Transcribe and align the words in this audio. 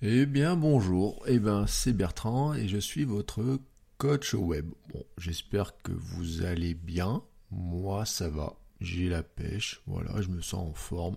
Eh 0.00 0.26
bien 0.26 0.54
bonjour, 0.54 1.24
eh 1.26 1.40
bien 1.40 1.66
c'est 1.66 1.92
Bertrand 1.92 2.54
et 2.54 2.68
je 2.68 2.78
suis 2.78 3.04
votre 3.04 3.58
coach 3.96 4.32
web. 4.34 4.70
Bon, 4.92 5.02
j'espère 5.16 5.72
que 5.82 5.90
vous 5.90 6.44
allez 6.44 6.74
bien. 6.74 7.24
Moi 7.50 8.04
ça 8.04 8.28
va, 8.28 8.54
j'ai 8.80 9.08
la 9.08 9.24
pêche, 9.24 9.82
voilà, 9.88 10.22
je 10.22 10.28
me 10.28 10.40
sens 10.40 10.70
en 10.70 10.72
forme. 10.72 11.16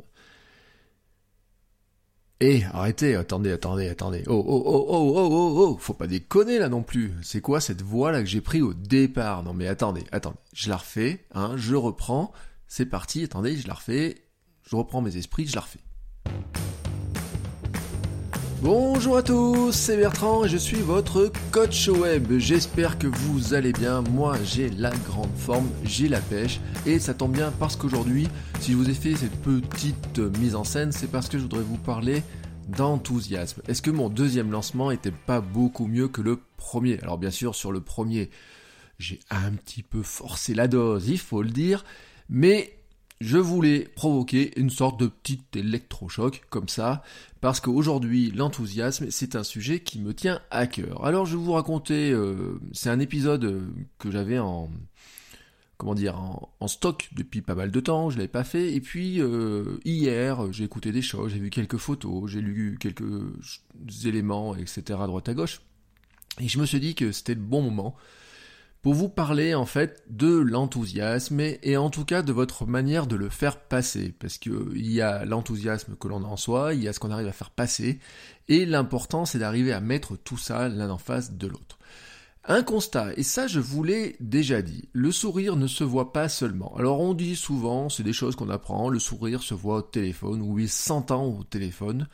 Eh, 2.40 2.64
arrêtez, 2.64 3.14
attendez, 3.14 3.52
attendez, 3.52 3.88
attendez. 3.88 4.24
Oh, 4.26 4.44
oh, 4.48 4.64
oh, 4.66 4.86
oh, 4.90 5.14
oh, 5.16 5.30
oh, 5.32 5.74
oh, 5.74 5.78
faut 5.78 5.94
pas 5.94 6.08
déconner 6.08 6.58
là 6.58 6.68
non 6.68 6.82
plus. 6.82 7.14
C'est 7.22 7.40
quoi 7.42 7.62
cette 7.62 7.84
voix 7.84 8.12
là 8.12 8.22
que 8.22 8.28
j'ai 8.28 8.42
pris 8.42 8.64
au 8.64 8.74
départ? 8.74 9.44
Non 9.44 9.54
mais 9.54 9.68
attendez, 9.68 10.06
attendez, 10.12 10.40
je 10.54 10.70
la 10.70 10.78
refais, 10.78 11.28
hein, 11.36 11.56
je 11.56 11.76
reprends. 11.76 12.32
C'est 12.68 12.88
parti, 12.88 13.26
attendez, 13.26 13.58
je 13.58 13.68
la 13.68 13.76
refais. 13.76 14.24
Je 14.64 14.76
reprends 14.76 15.02
mes 15.02 15.18
esprits, 15.18 15.46
je 15.46 15.54
la 15.54 15.62
refais. 15.62 15.82
Bonjour 18.64 19.18
à 19.18 19.24
tous, 19.24 19.72
c'est 19.72 19.98
Bertrand 19.98 20.46
et 20.46 20.48
je 20.48 20.58
suis 20.58 20.78
votre 20.78 21.32
coach 21.52 21.88
web. 21.88 22.38
J'espère 22.38 23.00
que 23.00 23.08
vous 23.08 23.56
allez 23.56 23.74
bien. 23.74 24.04
Moi, 24.04 24.38
j'ai 24.44 24.70
la 24.70 24.92
grande 24.92 25.36
forme, 25.36 25.68
j'ai 25.84 26.08
la 26.08 26.20
pêche 26.20 26.60
et 26.86 27.00
ça 27.00 27.16
tombe 27.16 27.32
bien 27.32 27.52
parce 27.60 27.76
qu'aujourd'hui, 27.76 28.28
si 28.60 28.74
je 28.74 28.78
vous 28.78 28.88
ai 28.88 28.94
fait 28.94 29.16
cette 29.16 29.36
petite 29.42 30.20
mise 30.38 30.54
en 30.54 30.64
scène, 30.64 30.92
c'est 30.92 31.10
parce 31.10 31.28
que 31.28 31.40
je 31.40 31.42
voudrais 31.42 31.64
vous 31.64 31.80
parler 31.80 32.22
d'enthousiasme. 32.68 33.64
Est-ce 33.68 33.82
que 33.82 33.90
mon 33.90 34.10
deuxième 34.10 34.52
lancement 34.52 34.92
était 34.92 35.10
pas 35.10 35.42
beaucoup 35.42 35.88
mieux 35.88 36.08
que 36.08 36.22
le 36.22 36.40
premier? 36.56 37.00
Alors 37.02 37.18
bien 37.18 37.32
sûr, 37.32 37.56
sur 37.56 37.72
le 37.72 37.82
premier, 37.82 38.30
j'ai 39.00 39.22
un 39.32 39.54
petit 39.54 39.82
peu 39.82 40.04
forcé 40.04 40.54
la 40.54 40.68
dose, 40.68 41.10
il 41.10 41.18
faut 41.18 41.42
le 41.42 41.50
dire, 41.50 41.84
mais 42.30 42.78
je 43.22 43.38
voulais 43.38 43.88
provoquer 43.96 44.60
une 44.60 44.72
sorte 44.72 45.00
de 45.00 45.06
petit 45.06 45.42
électrochoc 45.54 46.42
comme 46.50 46.68
ça, 46.68 47.04
parce 47.40 47.60
qu'aujourd'hui 47.60 48.32
l'enthousiasme 48.32 49.12
c'est 49.12 49.36
un 49.36 49.44
sujet 49.44 49.80
qui 49.80 50.00
me 50.00 50.14
tient 50.14 50.42
à 50.50 50.66
cœur. 50.66 51.06
Alors 51.06 51.28
je 51.28 51.38
vais 51.38 51.44
vous 51.44 51.52
raconter, 51.52 52.12
euh, 52.12 52.60
c'est 52.74 52.90
un 52.90 53.00
épisode 53.00 53.46
euh, 53.46 53.62
que 54.00 54.10
j'avais 54.10 54.40
en 54.40 54.70
comment 55.78 55.94
dire 55.94 56.20
en, 56.20 56.68
stock 56.68 57.10
depuis 57.16 57.42
pas 57.42 57.54
mal 57.54 57.70
de 57.70 57.80
temps, 57.80 58.10
je 58.10 58.18
l'avais 58.18 58.28
pas 58.28 58.44
fait, 58.44 58.74
et 58.74 58.82
puis 58.82 59.22
euh, 59.22 59.78
hier 59.86 60.52
j'ai 60.52 60.64
écouté 60.64 60.92
des 60.92 61.04
choses, 61.04 61.32
j'ai 61.32 61.40
vu 61.40 61.52
quelques 61.52 61.78
photos, 61.78 62.30
j'ai 62.30 62.42
lu 62.42 62.78
quelques 62.80 63.04
éléments, 64.04 64.56
etc. 64.56 65.00
à 65.00 65.06
droite 65.06 65.30
à 65.30 65.36
gauche, 65.36 65.62
et 66.40 66.48
je 66.48 66.58
me 66.58 66.66
suis 66.66 66.80
dit 66.80 66.96
que 66.96 67.12
c'était 67.12 67.36
le 67.36 67.42
bon 67.42 67.62
moment 67.62 67.96
pour 68.82 68.94
vous 68.94 69.10
parler 69.10 69.54
en 69.54 69.66
fait 69.66 70.04
de 70.10 70.28
l'enthousiasme 70.28 71.40
et, 71.40 71.78
en 71.78 71.90
tout 71.90 72.06
cas 72.06 72.22
de 72.22 72.32
votre 72.32 72.66
manière 72.66 73.08
de 73.08 73.16
le 73.16 73.30
faire 73.30 73.60
passer. 73.60 74.14
Parce 74.20 74.38
qu'il 74.38 74.92
y 74.92 75.02
a 75.02 75.26
l'enthousiasme 75.26 75.96
que 75.96 76.08
l'on 76.08 76.24
a 76.24 76.28
en 76.28 76.38
soi, 76.38 76.74
il 76.74 76.84
y 76.84 76.88
a 76.88 76.94
ce 76.94 77.00
qu'on 77.00 77.12
arrive 77.12 77.28
à 77.28 77.34
faire 77.34 77.52
passer, 77.52 78.00
et 78.48 78.66
l'important 78.66 79.26
c'est 79.26 79.40
d'arriver 79.40 79.74
à 79.74 79.82
mettre 79.82 80.18
tout 80.18 80.38
ça 80.38 80.68
l'un 80.68 80.90
en 80.90 80.98
face 80.98 81.34
de 81.34 81.48
l'autre. 81.48 81.78
Un 82.44 82.64
constat, 82.64 83.14
et 83.18 83.24
ça 83.24 83.46
je 83.46 83.60
vous 83.60 83.84
l'ai 83.84 84.16
déjà 84.20 84.64
dit, 84.64 84.90
le 84.94 85.12
sourire 85.12 85.56
ne 85.56 85.68
se 85.68 85.84
voit 85.84 86.12
pas 86.12 86.28
seulement. 86.28 86.76
Alors 86.76 87.00
on 87.00 87.14
dit 87.14 87.36
souvent, 87.36 87.88
c'est 87.88 88.02
des 88.02 88.14
choses 88.14 88.36
qu'on 88.36 88.50
apprend, 88.50 88.90
le 88.90 88.98
sourire 88.98 89.44
se 89.44 89.54
voit 89.54 89.78
au 89.78 89.82
téléphone, 89.84 90.42
ou 90.42 90.58
il 90.58 90.70
s'entend 90.70 91.24
au 91.24 91.44
téléphone, 91.44 92.08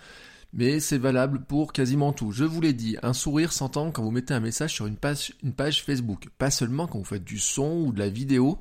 mais 0.53 0.79
c'est 0.79 0.97
valable 0.97 1.43
pour 1.43 1.73
quasiment 1.73 2.13
tout. 2.13 2.31
Je 2.31 2.43
vous 2.43 2.61
l'ai 2.61 2.73
dit, 2.73 2.97
un 3.03 3.13
sourire 3.13 3.51
s'entend 3.51 3.91
quand 3.91 4.03
vous 4.03 4.11
mettez 4.11 4.33
un 4.33 4.39
message 4.39 4.73
sur 4.73 4.87
une 4.87 4.95
page, 4.95 5.83
Facebook, 5.83 6.29
pas 6.37 6.51
seulement 6.51 6.87
quand 6.87 6.99
vous 6.99 7.05
faites 7.05 7.23
du 7.23 7.39
son 7.39 7.83
ou 7.85 7.91
de 7.91 7.99
la 7.99 8.09
vidéo, 8.09 8.59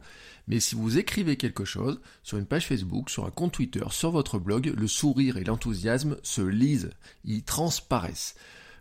mais 0.48 0.60
si 0.60 0.74
vous 0.74 0.98
écrivez 0.98 1.36
quelque 1.36 1.64
chose 1.64 2.00
sur 2.22 2.38
une 2.38 2.46
page 2.46 2.66
Facebook, 2.66 3.10
sur 3.10 3.24
un 3.24 3.30
compte 3.30 3.52
Twitter, 3.52 3.84
sur 3.90 4.10
votre 4.10 4.38
blog, 4.38 4.72
le 4.76 4.86
sourire 4.86 5.36
et 5.36 5.44
l'enthousiasme 5.44 6.16
se 6.22 6.42
lisent, 6.42 6.90
ils 7.24 7.42
transparaissent. 7.42 8.34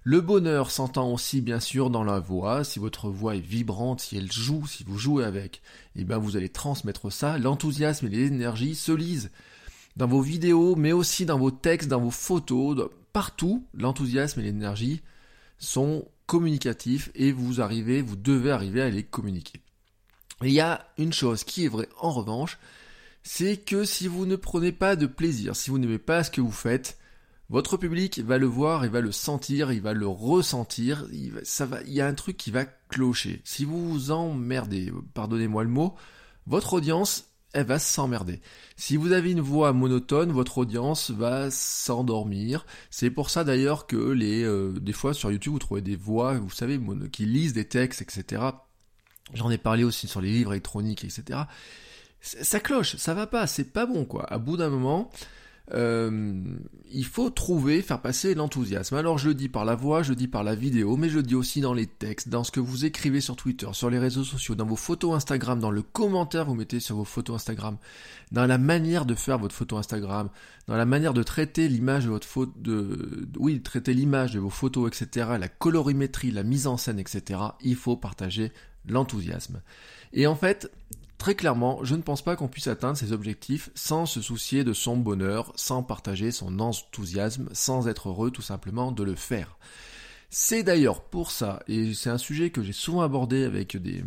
Le 0.07 0.21
bonheur 0.21 0.69
s'entend 0.69 1.11
aussi 1.11 1.41
bien 1.41 1.59
sûr 1.59 1.89
dans 1.89 2.03
la 2.03 2.19
voix, 2.19 2.63
si 2.63 2.77
votre 2.77 3.09
voix 3.09 3.35
est 3.35 3.39
vibrante, 3.39 4.01
si 4.01 4.17
elle 4.17 4.31
joue, 4.31 4.67
si 4.67 4.83
vous 4.83 4.99
jouez 4.99 5.25
avec, 5.25 5.63
et 5.95 6.01
eh 6.01 6.03
bien 6.03 6.19
vous 6.19 6.37
allez 6.37 6.49
transmettre 6.49 7.11
ça, 7.11 7.39
l'enthousiasme 7.39 8.05
et 8.05 8.09
l'énergie 8.09 8.75
se 8.75 8.91
lisent 8.91 9.31
dans 9.95 10.07
vos 10.07 10.21
vidéos, 10.21 10.75
mais 10.75 10.91
aussi 10.91 11.25
dans 11.25 11.39
vos 11.39 11.51
textes, 11.51 11.89
dans 11.89 12.01
vos 12.01 12.11
photos, 12.11 12.89
partout, 13.13 13.65
l'enthousiasme 13.73 14.41
et 14.41 14.43
l'énergie 14.43 15.01
sont 15.57 16.07
communicatifs 16.25 17.11
et 17.15 17.31
vous 17.31 17.61
arrivez, 17.61 18.01
vous 18.01 18.15
devez 18.15 18.51
arriver 18.51 18.81
à 18.81 18.89
les 18.89 19.03
communiquer. 19.03 19.61
il 20.41 20.51
y 20.51 20.59
a 20.59 20.87
une 20.97 21.13
chose 21.13 21.43
qui 21.43 21.65
est 21.65 21.69
vraie 21.69 21.89
en 21.99 22.11
revanche, 22.11 22.57
c'est 23.23 23.57
que 23.57 23.85
si 23.85 24.07
vous 24.07 24.25
ne 24.25 24.35
prenez 24.35 24.71
pas 24.71 24.95
de 24.95 25.07
plaisir, 25.07 25.55
si 25.55 25.69
vous 25.69 25.79
n'aimez 25.79 25.97
pas 25.97 26.23
ce 26.23 26.31
que 26.31 26.41
vous 26.41 26.51
faites, 26.51 26.97
votre 27.49 27.77
public 27.77 28.19
va 28.19 28.37
le 28.37 28.47
voir, 28.47 28.85
il 28.85 28.91
va 28.91 29.01
le 29.01 29.11
sentir, 29.11 29.71
il 29.71 29.81
va 29.81 29.93
le 29.93 30.07
ressentir, 30.07 31.05
il, 31.11 31.33
y 31.87 32.01
a 32.01 32.07
un 32.07 32.13
truc 32.13 32.37
qui 32.37 32.49
va 32.49 32.65
clocher. 32.65 33.41
Si 33.43 33.65
vous 33.65 33.87
vous 33.87 34.11
emmerdez, 34.11 34.91
pardonnez-moi 35.13 35.63
le 35.63 35.69
mot, 35.69 35.95
votre 36.47 36.73
audience, 36.73 37.29
elle 37.55 37.65
va 37.65 37.79
s'emmerder. 37.79 38.41
Si 38.75 38.97
vous 38.97 39.13
avez 39.13 39.31
une 39.31 39.39
voix 39.39 39.71
monotone, 39.71 40.31
votre 40.31 40.57
audience 40.57 41.09
va 41.09 41.49
s'endormir. 41.49 42.65
C'est 42.89 43.09
pour 43.09 43.29
ça 43.29 43.45
d'ailleurs 43.45 43.87
que 43.87 43.95
les, 43.95 44.43
euh, 44.43 44.73
des 44.73 44.91
fois 44.91 45.13
sur 45.13 45.31
YouTube 45.31 45.53
vous 45.53 45.59
trouvez 45.59 45.81
des 45.81 45.95
voix, 45.95 46.33
vous 46.33 46.49
savez, 46.49 46.79
qui 47.11 47.25
lisent 47.25 47.53
des 47.53 47.65
textes, 47.65 48.01
etc. 48.01 48.43
J'en 49.33 49.49
ai 49.49 49.57
parlé 49.57 49.85
aussi 49.85 50.07
sur 50.07 50.19
les 50.19 50.31
livres 50.31 50.51
électroniques, 50.51 51.05
etc. 51.05 51.39
Ça 52.19 52.59
cloche, 52.59 52.97
ça 52.97 53.13
va 53.13 53.25
pas, 53.25 53.47
c'est 53.47 53.71
pas 53.71 53.85
bon 53.85 54.03
quoi. 54.03 54.25
À 54.31 54.37
bout 54.37 54.57
d'un 54.57 54.69
moment, 54.69 55.09
euh, 55.73 56.43
il 56.91 57.05
faut 57.05 57.29
trouver, 57.29 57.81
faire 57.81 58.01
passer 58.01 58.35
l'enthousiasme. 58.35 58.95
Alors 58.95 59.17
je 59.17 59.29
le 59.29 59.33
dis 59.33 59.49
par 59.49 59.65
la 59.65 59.75
voix, 59.75 60.03
je 60.03 60.09
le 60.09 60.15
dis 60.15 60.27
par 60.27 60.43
la 60.43 60.53
vidéo, 60.53 60.95
mais 60.95 61.09
je 61.09 61.17
le 61.17 61.23
dis 61.23 61.35
aussi 61.35 61.59
dans 61.59 61.73
les 61.73 61.87
textes, 61.87 62.29
dans 62.29 62.43
ce 62.43 62.51
que 62.51 62.59
vous 62.59 62.85
écrivez 62.85 63.19
sur 63.19 63.35
Twitter, 63.35 63.67
sur 63.73 63.89
les 63.89 63.97
réseaux 63.97 64.23
sociaux, 64.23 64.55
dans 64.55 64.65
vos 64.65 64.75
photos 64.75 65.15
Instagram, 65.15 65.59
dans 65.59 65.71
le 65.71 65.81
commentaire 65.81 66.43
que 66.43 66.49
vous 66.49 66.55
mettez 66.55 66.79
sur 66.79 66.95
vos 66.95 67.05
photos 67.05 67.35
Instagram, 67.35 67.77
dans 68.31 68.45
la 68.45 68.57
manière 68.57 69.05
de 69.05 69.15
faire 69.15 69.39
votre 69.39 69.55
photo 69.55 69.77
Instagram, 69.77 70.29
dans 70.67 70.75
la 70.75 70.85
manière 70.85 71.13
de 71.13 71.23
traiter 71.23 71.67
l'image 71.67 72.05
de 72.05 72.09
votre 72.09 72.27
photo, 72.27 72.53
de, 72.57 73.27
oui, 73.39 73.61
traiter 73.61 73.93
l'image 73.93 74.33
de 74.33 74.39
vos 74.39 74.49
photos, 74.49 74.87
etc., 74.87 75.29
la 75.39 75.47
colorimétrie, 75.47 76.31
la 76.31 76.43
mise 76.43 76.67
en 76.67 76.77
scène, 76.77 76.99
etc. 76.99 77.39
Il 77.61 77.75
faut 77.75 77.97
partager 77.97 78.51
l'enthousiasme. 78.87 79.61
Et 80.13 80.27
en 80.27 80.35
fait, 80.35 80.71
Très 81.17 81.35
clairement, 81.35 81.79
je 81.83 81.95
ne 81.95 82.01
pense 82.01 82.21
pas 82.21 82.35
qu'on 82.35 82.47
puisse 82.47 82.67
atteindre 82.67 82.97
ses 82.97 83.13
objectifs 83.13 83.69
sans 83.73 84.05
se 84.05 84.21
soucier 84.21 84.63
de 84.63 84.73
son 84.73 84.97
bonheur, 84.97 85.53
sans 85.55 85.81
partager 85.81 86.31
son 86.31 86.59
enthousiasme, 86.59 87.49
sans 87.53 87.87
être 87.87 88.09
heureux 88.09 88.31
tout 88.31 88.41
simplement 88.41 88.91
de 88.91 89.03
le 89.03 89.15
faire. 89.15 89.57
C'est 90.29 90.63
d'ailleurs 90.63 91.01
pour 91.01 91.31
ça, 91.31 91.63
et 91.67 91.93
c'est 91.93 92.09
un 92.09 92.17
sujet 92.17 92.49
que 92.49 92.61
j'ai 92.61 92.73
souvent 92.73 93.01
abordé 93.01 93.45
avec 93.45 93.77
des, 93.77 94.03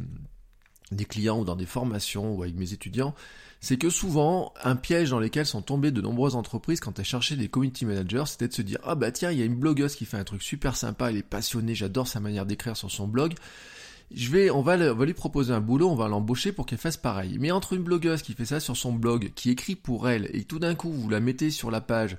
clients 1.06 1.40
ou 1.40 1.44
dans 1.44 1.56
des 1.56 1.66
formations 1.66 2.34
ou 2.34 2.42
avec 2.42 2.54
mes 2.54 2.74
étudiants, 2.74 3.14
c'est 3.60 3.78
que 3.78 3.88
souvent, 3.88 4.52
un 4.62 4.76
piège 4.76 5.10
dans 5.10 5.18
lequel 5.18 5.46
sont 5.46 5.62
tombées 5.62 5.90
de 5.90 6.02
nombreuses 6.02 6.36
entreprises 6.36 6.80
quand 6.80 6.98
elles 6.98 7.04
cherchaient 7.04 7.36
des 7.36 7.48
community 7.48 7.86
managers, 7.86 8.24
c'était 8.26 8.48
de 8.48 8.52
se 8.52 8.62
dire, 8.62 8.78
ah 8.84 8.94
bah 8.94 9.10
tiens, 9.10 9.30
il 9.30 9.38
y 9.38 9.42
a 9.42 9.46
une 9.46 9.56
blogueuse 9.56 9.96
qui 9.96 10.04
fait 10.04 10.18
un 10.18 10.24
truc 10.24 10.42
super 10.42 10.76
sympa, 10.76 11.08
elle 11.08 11.16
est 11.16 11.22
passionnée, 11.22 11.74
j'adore 11.74 12.06
sa 12.06 12.20
manière 12.20 12.44
d'écrire 12.44 12.76
sur 12.76 12.90
son 12.90 13.08
blog, 13.08 13.34
je 14.10 14.30
vais, 14.30 14.50
on 14.50 14.62
va, 14.62 14.76
lui 14.76 15.14
proposer 15.14 15.52
un 15.52 15.60
boulot, 15.60 15.88
on 15.88 15.94
va 15.94 16.08
l'embaucher 16.08 16.52
pour 16.52 16.64
qu'elle 16.64 16.78
fasse 16.78 16.96
pareil. 16.96 17.36
Mais 17.38 17.50
entre 17.50 17.74
une 17.74 17.82
blogueuse 17.82 18.22
qui 18.22 18.32
fait 18.32 18.46
ça 18.46 18.60
sur 18.60 18.76
son 18.76 18.92
blog, 18.92 19.32
qui 19.34 19.50
écrit 19.50 19.76
pour 19.76 20.08
elle, 20.08 20.30
et 20.32 20.44
tout 20.44 20.58
d'un 20.58 20.74
coup 20.74 20.90
vous 20.90 21.10
la 21.10 21.20
mettez 21.20 21.50
sur 21.50 21.70
la 21.70 21.82
page, 21.82 22.16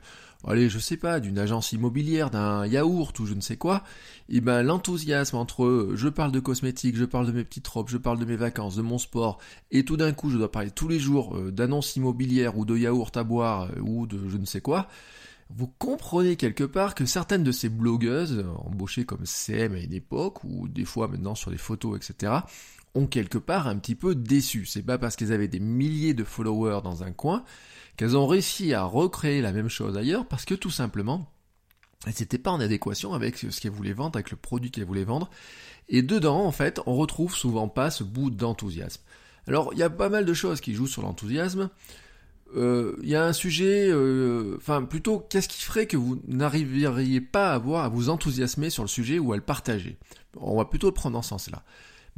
allez, 0.48 0.70
je 0.70 0.78
sais 0.78 0.98
pas, 0.98 1.20
d'une 1.20 1.40
agence 1.40 1.72
immobilière, 1.72 2.30
d'un 2.30 2.66
yaourt 2.68 3.18
ou 3.20 3.26
je 3.26 3.34
ne 3.34 3.42
sais 3.42 3.58
quoi, 3.58 3.84
et 4.30 4.38
eh 4.38 4.42
ben 4.42 4.62
l'enthousiasme 4.62 5.36
entre 5.36 5.90
je 5.96 6.10
parle 6.10 6.32
de 6.32 6.40
cosmétiques, 6.40 6.96
je 6.96 7.06
parle 7.06 7.26
de 7.26 7.32
mes 7.32 7.44
petites 7.44 7.68
robes, 7.68 7.90
je 7.90 7.98
parle 7.98 8.20
de 8.20 8.26
mes 8.26 8.36
vacances, 8.36 8.76
de 8.76 8.84
mon 8.84 9.00
sport, 9.00 9.40
et 9.72 9.84
tout 9.84 9.98
d'un 9.98 10.14
coup 10.14 10.30
je 10.30 10.38
dois 10.38 10.52
parler 10.52 10.70
tous 10.70 10.88
les 10.88 11.00
jours 11.00 11.36
euh, 11.36 11.52
d'annonces 11.52 11.96
immobilières 11.96 12.58
ou 12.58 12.66
de 12.66 12.78
yaourt 12.78 13.16
à 13.18 13.24
boire 13.24 13.70
euh, 13.76 13.82
ou 13.82 14.06
de 14.06 14.30
je 14.30 14.38
ne 14.38 14.46
sais 14.46 14.62
quoi, 14.62 14.88
vous 15.50 15.68
comprenez 15.68 16.36
quelque 16.36 16.64
part 16.64 16.94
que 16.94 17.06
certaines 17.06 17.44
de 17.44 17.52
ces 17.52 17.70
blogueuses, 17.70 18.46
embauchées 18.66 19.06
comme 19.06 19.26
CM 19.26 19.74
à 19.74 19.80
une 19.80 19.94
époque, 19.94 20.44
ou 20.44 20.68
des 20.68 20.86
fois 20.86 21.08
maintenant 21.08 21.36
sur 21.36 21.52
des 21.52 21.58
photos, 21.58 21.98
etc., 21.98 22.34
ont 22.96 23.08
quelque 23.08 23.38
part 23.38 23.68
un 23.68 23.78
petit 23.78 23.96
peu 23.96 24.16
déçu. 24.16 24.66
C'est 24.66 24.84
pas 24.84 24.98
parce 24.98 25.16
qu'elles 25.16 25.34
avaient 25.34 25.48
des 25.48 25.60
milliers 25.60 26.14
de 26.14 26.24
followers 26.24 26.82
dans 26.84 27.04
un 27.04 27.12
coin 27.12 27.44
qu'elles 27.98 28.16
ont 28.16 28.28
réussi 28.28 28.74
à 28.74 28.84
recréer 28.84 29.42
la 29.42 29.52
même 29.52 29.70
chose 29.70 29.98
ailleurs, 29.98 30.28
parce 30.28 30.46
que 30.46 30.56
tout 30.56 30.70
simplement, 30.70 31.32
Et 32.08 32.12
c'était 32.14 32.38
pas 32.38 32.52
en 32.52 32.62
adéquation 32.62 33.14
avec 33.14 33.38
ce 33.38 33.60
qu'elle 33.60 33.72
voulait 33.72 33.94
vendre, 33.94 34.16
avec 34.16 34.32
le 34.32 34.38
produit 34.38 34.72
qu'elle 34.72 34.86
voulait 34.86 35.04
vendre. 35.04 35.30
Et 35.90 36.02
dedans, 36.02 36.46
en 36.46 36.52
fait, 36.52 36.80
on 36.86 36.96
retrouve 36.96 37.36
souvent 37.36 37.68
pas 37.68 37.92
ce 37.92 38.04
bout 38.04 38.30
d'enthousiasme. 38.30 39.02
Alors, 39.48 39.74
il 39.74 39.80
y 39.80 39.84
a 39.84 39.90
pas 39.90 40.10
mal 40.10 40.26
de 40.26 40.34
choses 40.34 40.62
qui 40.62 40.74
jouent 40.74 40.88
sur 40.88 41.02
l'enthousiasme. 41.02 41.70
Euh, 42.56 42.96
il 43.04 43.10
y 43.10 43.16
a 43.16 43.26
un 43.26 43.34
sujet, 43.34 43.90
euh, 43.90 44.56
enfin 44.58 44.84
plutôt, 44.84 45.20
qu'est-ce 45.20 45.48
qui 45.48 45.62
ferait 45.62 45.86
que 45.86 45.98
vous 45.98 46.22
n'arriveriez 46.28 47.22
pas 47.22 47.54
à 47.54 47.56
à 47.56 47.90
vous 47.90 48.10
enthousiasmer 48.10 48.70
sur 48.70 48.84
le 48.84 48.90
sujet 48.90 49.20
ou 49.20 49.34
à 49.34 49.36
le 49.36 49.42
partager? 49.42 49.98
On 50.38 50.58
va 50.58 50.66
plutôt 50.66 50.88
le 50.88 50.94
prendre 50.94 51.14
dans 51.14 51.22
ce 51.22 51.30
sens-là. 51.30 51.64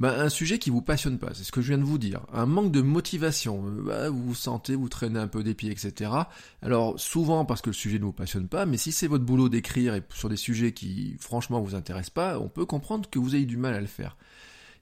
Ben, 0.02 0.20
un 0.20 0.30
sujet 0.30 0.58
qui 0.58 0.70
vous 0.70 0.82
passionne 0.82 1.20
pas, 1.20 1.34
c'est 1.34 1.44
ce 1.44 1.52
que 1.52 1.62
je 1.62 1.68
viens 1.68 1.78
de 1.78 1.84
vous 1.84 1.98
dire. 1.98 2.22
Un 2.34 2.46
manque 2.46 2.72
de 2.72 2.82
motivation, 2.82 3.64
euh, 3.68 3.84
ben, 3.86 4.10
vous 4.10 4.24
vous 4.30 4.36
sentez, 4.36 4.76
vous 4.76 4.90
traînez 4.90 5.20
un 5.20 5.28
peu 5.28 5.44
des 5.44 5.54
pieds, 5.54 5.70
etc. 5.70 6.12
Alors 6.62 7.00
souvent 7.00 7.46
parce 7.46 7.62
que 7.62 7.70
le 7.70 7.76
sujet 7.76 8.00
ne 8.00 8.06
vous 8.06 8.14
passionne 8.14 8.48
pas, 8.48 8.66
mais 8.66 8.78
si 8.78 8.92
c'est 8.92 9.08
votre 9.08 9.26
boulot 9.26 9.50
d'écrire 9.50 9.94
et 9.94 10.02
sur 10.14 10.30
des 10.30 10.38
sujets 10.38 10.72
qui 10.72 11.18
franchement 11.20 11.62
vous 11.62 11.76
intéressent 11.76 12.12
pas, 12.12 12.40
on 12.40 12.48
peut 12.48 12.66
comprendre 12.66 13.10
que 13.10 13.20
vous 13.20 13.36
ayez 13.36 13.46
du 13.46 13.58
mal 13.58 13.74
à 13.74 13.82
le 13.82 13.88
faire. 13.88 14.18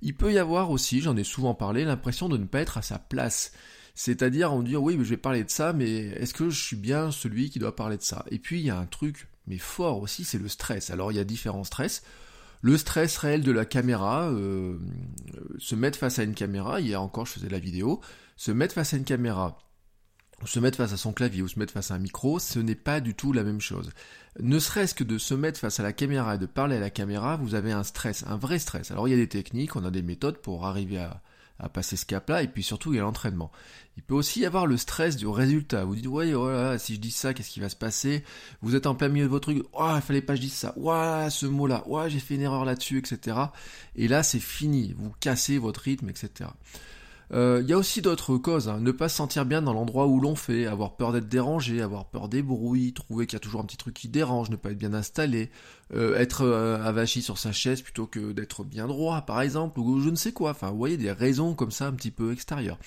Il 0.02 0.16
peut 0.16 0.32
y 0.32 0.38
avoir 0.38 0.72
aussi, 0.72 1.02
j'en 1.02 1.18
ai 1.18 1.26
souvent 1.26 1.54
parlé, 1.54 1.84
l'impression 1.84 2.30
de 2.30 2.38
ne 2.38 2.46
pas 2.46 2.62
être 2.62 2.78
à 2.78 2.82
sa 2.82 3.00
place. 3.00 3.52
C'est-à-dire, 4.02 4.54
on 4.54 4.64
dit, 4.64 4.78
oui, 4.78 4.96
mais 4.96 5.04
je 5.04 5.10
vais 5.10 5.18
parler 5.18 5.44
de 5.44 5.50
ça, 5.50 5.74
mais 5.74 5.90
est-ce 5.90 6.34
que 6.34 6.50
je 6.50 6.64
suis 6.64 6.78
bien 6.78 7.12
celui 7.12 7.50
qui 7.50 7.60
doit 7.60 7.76
parler 7.76 7.98
de 7.98 8.02
ça? 8.02 8.24
Et 8.32 8.40
puis, 8.40 8.62
il 8.62 8.66
y 8.66 8.70
a 8.70 8.80
un 8.80 8.86
truc, 8.86 9.28
mais 9.46 9.58
fort 9.58 10.00
aussi, 10.02 10.24
c'est 10.24 10.38
le 10.38 10.48
stress. 10.48 10.90
Alors, 10.90 11.12
il 11.12 11.16
y 11.16 11.20
a 11.20 11.26
différents 11.26 11.66
stress. 11.66 12.02
Le 12.62 12.78
stress 12.78 13.18
réel 13.18 13.44
de 13.44 13.52
la 13.52 13.66
caméra, 13.66 14.30
euh, 14.30 14.80
se 15.58 15.76
mettre 15.76 16.00
face 16.00 16.18
à 16.18 16.24
une 16.24 16.34
caméra, 16.34 16.80
hier 16.80 17.02
encore 17.02 17.26
je 17.26 17.34
faisais 17.34 17.50
la 17.50 17.60
vidéo, 17.60 18.00
se 18.38 18.52
mettre 18.52 18.74
face 18.74 18.94
à 18.94 18.98
une 18.98 19.04
caméra, 19.04 19.58
ou 20.42 20.48
se 20.48 20.62
mettre 20.62 20.78
face 20.78 20.94
à 20.94 20.98
son 20.98 21.12
clavier, 21.12 21.42
ou 21.42 21.50
se 21.50 21.60
mettre 21.60 21.74
face 21.74 21.92
à 21.92 21.96
un 21.96 22.00
micro, 22.00 22.40
ce 22.40 22.60
n'est 22.60 22.76
pas 22.76 23.02
du 23.02 23.16
tout 23.16 23.34
la 23.34 23.44
même 23.44 23.60
chose. 23.60 23.92
Ne 24.40 24.60
serait-ce 24.60 24.96
que 24.96 25.04
de 25.04 25.18
se 25.18 25.34
mettre 25.34 25.60
face 25.60 25.82
à 25.82 25.84
la 25.84 25.92
caméra 25.92 26.36
et 26.36 26.38
de 26.38 26.46
parler 26.46 26.78
à 26.78 26.80
la 26.80 26.90
caméra, 26.90 27.36
vous 27.36 27.54
avez 27.54 27.74
un 27.74 27.84
stress, 27.84 28.24
un 28.28 28.38
vrai 28.38 28.60
stress. 28.60 28.92
Alors 28.92 29.10
il 29.10 29.12
y 29.12 29.16
a 29.16 29.18
des 29.18 29.28
techniques, 29.28 29.76
on 29.76 29.84
a 29.84 29.92
des 29.92 30.04
méthodes 30.04 30.38
pour 30.38 30.66
arriver 30.66 31.00
à, 31.00 31.22
à 31.60 31.70
passer 31.70 31.98
ce 31.98 32.06
cap-là, 32.06 32.44
et 32.44 32.48
puis 32.48 32.64
surtout 32.64 32.94
il 32.94 32.98
y 32.98 33.00
a 33.00 33.04
l'entraînement. 33.04 33.52
Il 33.98 34.04
peut 34.04 34.16
aussi 34.16 34.40
y 34.40 34.46
avoir 34.46 34.66
le 34.66 34.78
stress 34.78 35.18
du 35.18 35.28
résultat. 35.28 35.84
Vous 35.84 35.96
dites, 35.96 36.08
ouais, 36.08 36.32
voilà, 36.32 36.80
si 36.80 36.96
je 36.96 37.00
dis 37.00 37.12
ça, 37.12 37.34
qu'est-ce 37.34 37.50
qui 37.50 37.60
va 37.60 37.68
se 37.68 37.76
passer? 37.76 38.24
Vous 38.62 38.76
êtes 38.76 38.88
en 38.88 38.96
plein 38.96 39.10
milieu 39.10 39.26
de 39.26 39.30
votre 39.30 39.52
truc, 39.52 39.66
oh, 39.74 39.92
il 39.96 40.02
fallait 40.02 40.22
pas 40.22 40.34
que 40.34 40.38
je 40.38 40.44
dise 40.44 40.54
ça, 40.54 40.74
ouais, 40.78 41.30
ce 41.30 41.46
mot-là, 41.46 41.84
ouais, 41.88 42.10
j'ai 42.10 42.20
fait 42.20 42.36
une 42.36 42.42
erreur 42.42 42.64
là-dessus, 42.64 43.00
etc. 43.00 43.38
Et 43.96 44.08
là, 44.08 44.24
c'est 44.24 44.40
fini, 44.40 44.96
vous 44.98 45.12
cassez 45.20 45.58
votre 45.58 45.82
rythme, 45.82 46.10
etc. 46.10 46.50
Euh, 47.32 47.60
il 47.62 47.70
y 47.70 47.74
a 47.74 47.78
aussi 47.78 48.02
d'autres 48.02 48.38
causes, 48.38 48.70
hein. 48.70 48.80
ne 48.80 48.92
pas 48.92 49.08
se 49.08 49.18
sentir 49.18 49.46
bien 49.46 49.62
dans 49.62 49.74
l'endroit 49.74 50.08
où 50.08 50.20
l'on 50.20 50.36
fait, 50.36 50.66
avoir 50.66 50.96
peur 50.96 51.12
d'être 51.12 51.30
dérangé, 51.30 51.80
avoir 51.80 52.06
peur 52.10 52.28
des 52.28 52.42
bruits, 52.42 52.92
trouver 52.94 53.28
qu'il 53.28 53.36
y 53.36 53.38
a 53.38 53.40
toujours 53.40 53.62
un 53.62 53.66
petit 53.66 53.78
truc 53.78 53.94
qui 53.94 54.10
dérange, 54.10 54.50
ne 54.50 54.56
pas 54.56 54.72
être 54.72 54.80
bien 54.80 54.96
installé, 54.96 55.52
euh, 55.94 56.16
être 56.16 56.42
euh, 56.42 56.82
avachi 56.84 57.22
sur 57.22 57.38
sa 57.38 57.52
chaise 57.52 57.82
plutôt 57.82 58.08
que 58.08 58.32
d'être 58.32 58.64
bien 58.64 58.88
droit, 58.88 59.22
par 59.22 59.42
exemple, 59.42 59.80
ou 59.80 60.02
je 60.02 60.10
ne 60.10 60.16
sais 60.16 60.32
quoi. 60.32 60.52
Enfin, 60.52 60.72
vous 60.72 60.78
voyez 60.78 60.98
des 60.98 61.12
raisons 61.12 61.54
comme 61.54 61.72
ça 61.72 61.88
un 61.88 61.94
petit 61.94 62.12
peu 62.12 62.32
extérieures. 62.32 62.80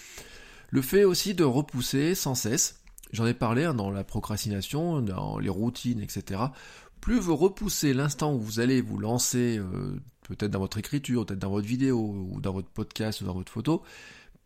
Le 0.70 0.82
fait 0.82 1.04
aussi 1.04 1.34
de 1.34 1.44
repousser 1.44 2.16
sans 2.16 2.34
cesse, 2.34 2.80
j'en 3.12 3.26
ai 3.26 3.34
parlé 3.34 3.62
hein, 3.64 3.74
dans 3.74 3.90
la 3.90 4.02
procrastination, 4.02 5.02
dans 5.02 5.38
les 5.38 5.50
routines, 5.50 6.00
etc. 6.00 6.40
Plus 7.00 7.20
vous 7.20 7.36
repoussez 7.36 7.94
l'instant 7.94 8.34
où 8.34 8.40
vous 8.40 8.58
allez 8.58 8.80
vous 8.80 8.98
lancer, 8.98 9.60
peut-être 10.22 10.50
dans 10.50 10.60
votre 10.60 10.78
écriture, 10.78 11.26
peut-être 11.26 11.40
dans 11.40 11.50
votre 11.50 11.66
vidéo, 11.66 11.98
ou 11.98 12.40
dans 12.40 12.52
votre 12.52 12.68
podcast, 12.68 13.20
ou 13.20 13.24
dans 13.24 13.34
votre 13.34 13.52
photo, 13.52 13.82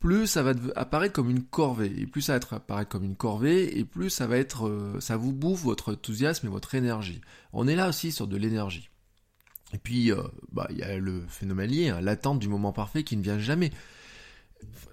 plus 0.00 0.26
ça 0.26 0.43
va 0.43 0.52
apparaître 0.76 1.14
comme 1.14 1.31
une 1.31 1.43
corvée. 1.43 1.93
Et 1.98 2.06
plus 2.06 2.22
ça 2.22 2.38
va 2.38 2.56
apparaître 2.56 2.90
comme 2.90 3.04
une 3.04 3.16
corvée, 3.16 3.78
et 3.78 3.84
plus 3.84 4.10
ça 4.10 4.26
va 4.26 4.37
être, 4.37 4.69
euh, 4.69 5.00
ça 5.00 5.16
vous 5.16 5.32
bouffe 5.32 5.62
votre 5.62 5.93
enthousiasme 5.93 6.46
et 6.46 6.50
votre 6.50 6.75
énergie. 6.75 7.20
On 7.52 7.66
est 7.66 7.76
là 7.76 7.88
aussi 7.88 8.12
sur 8.12 8.26
de 8.26 8.37
l'énergie. 8.37 8.90
Et 9.72 9.78
puis, 9.78 10.12
euh, 10.12 10.22
bah, 10.52 10.69
il 10.70 10.78
y 10.78 10.82
a 10.82 10.96
le 10.98 11.25
phénomène 11.28 11.70
lié, 11.70 11.88
hein, 11.88 12.00
l'attente 12.00 12.38
du 12.38 12.48
moment 12.48 12.72
parfait 12.72 13.02
qui 13.02 13.16
ne 13.16 13.22
vient 13.22 13.38
jamais. 13.38 13.72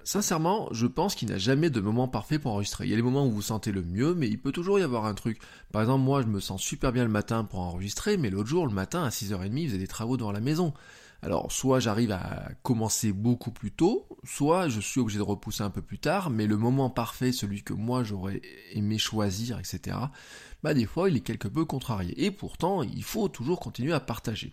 Sincèrement, 0.04 0.68
je 0.72 0.88
pense 0.88 1.16
qu'il 1.16 1.30
n'y 1.30 1.34
a 1.34 1.38
jamais 1.38 1.70
de 1.70 1.80
moment 1.80 2.08
parfait 2.08 2.40
pour 2.40 2.52
enregistrer. 2.52 2.86
Il 2.86 2.90
y 2.90 2.94
a 2.94 2.98
les 2.98 3.02
moments 3.02 3.26
où 3.26 3.30
vous 3.30 3.36
vous 3.36 3.42
sentez 3.42 3.72
le 3.72 3.82
mieux, 3.82 4.14
mais 4.14 4.28
il 4.28 4.38
peut 4.40 4.52
toujours 4.52 4.80
y 4.80 4.84
avoir 4.84 5.06
un 5.06 5.14
truc. 5.14 5.40
Par 5.72 5.82
exemple, 5.82 6.04
moi, 6.04 6.22
je 6.22 6.28
me 6.28 6.40
sens 6.40 6.62
super 6.62 6.92
bien 6.92 7.04
le 7.04 7.10
matin 7.10 7.46
pour 7.46 7.60
enregistrer, 7.60 8.18
mais 8.18 8.30
l'autre 8.30 8.50
jour, 8.50 8.68
le 8.68 8.74
matin, 8.74 9.04
à 9.04 9.10
6h30, 9.10 9.68
vous 9.68 9.74
avez 9.74 9.78
des 9.78 9.88
travaux 9.88 10.18
devant 10.18 10.34
la 10.34 10.42
maison. 10.42 10.74
Alors, 11.24 11.54
soit 11.54 11.80
j'arrive 11.80 12.12
à 12.12 12.50
commencer 12.64 13.14
beaucoup 13.14 13.52
plus 13.52 13.72
tôt, 13.72 14.06
soit 14.26 14.68
je 14.68 14.82
suis 14.82 15.00
obligé 15.00 15.20
de 15.20 15.24
repousser 15.24 15.64
un 15.64 15.70
peu 15.70 15.82
plus 15.82 15.98
tard, 15.98 16.30
mais 16.30 16.48
le 16.48 16.58
moment 16.58 16.90
parfait, 16.90 17.32
celui 17.32 17.64
que 17.64 17.74
moi 17.74 18.04
j'aurais 18.04 18.42
aimé 18.74 18.98
choisir, 18.98 19.58
etc., 19.58 19.98
bah 20.64 20.74
des 20.74 20.86
fois 20.86 21.10
il 21.10 21.16
est 21.16 21.22
quelque 21.22 21.48
peu 21.48 21.64
contrarié. 21.64 22.26
Et 22.26 22.30
pourtant, 22.30 22.84
il 22.84 23.06
faut 23.06 23.30
toujours 23.30 23.62
continuer 23.62 23.94
à 23.94 24.02
partager. 24.02 24.52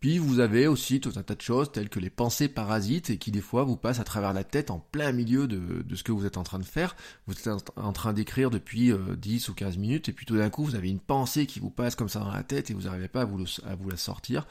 Puis 0.00 0.18
vous 0.18 0.40
avez 0.40 0.66
aussi 0.66 1.00
tout 1.00 1.12
un 1.14 1.22
tas 1.22 1.36
de 1.36 1.40
choses 1.40 1.70
telles 1.70 1.88
que 1.88 2.00
les 2.00 2.10
pensées 2.10 2.48
parasites 2.48 3.10
et 3.10 3.16
qui 3.16 3.30
des 3.30 3.40
fois 3.40 3.62
vous 3.62 3.76
passent 3.76 4.00
à 4.00 4.04
travers 4.04 4.32
la 4.32 4.42
tête 4.42 4.72
en 4.72 4.80
plein 4.80 5.12
milieu 5.12 5.46
de, 5.46 5.84
ce 5.94 6.02
que 6.02 6.10
vous 6.10 6.26
êtes 6.26 6.36
en 6.36 6.42
train 6.42 6.58
de 6.58 6.64
faire. 6.64 6.96
Vous 7.28 7.34
êtes 7.34 7.48
en 7.76 7.92
train 7.92 8.12
d'écrire 8.12 8.50
depuis 8.50 8.92
10 8.92 9.48
euh, 9.48 9.52
ou 9.52 9.54
15 9.54 9.78
minutes 9.78 10.08
et 10.08 10.12
puis 10.12 10.26
tout 10.26 10.36
d'un 10.36 10.50
coup 10.50 10.64
vous 10.64 10.74
avez 10.74 10.90
une 10.90 10.98
pensée 10.98 11.46
qui 11.46 11.60
vous 11.60 11.70
passe 11.70 11.94
comme 11.94 12.08
ça 12.08 12.18
dans 12.18 12.32
la 12.32 12.42
tête 12.42 12.70
et 12.70 12.74
vous 12.74 12.82
n'arrivez 12.82 13.08
pas 13.08 13.22
à 13.22 13.24
vous, 13.24 13.44
à 13.64 13.76
vous 13.76 13.88
la 13.88 13.96
sortir. 13.96 14.44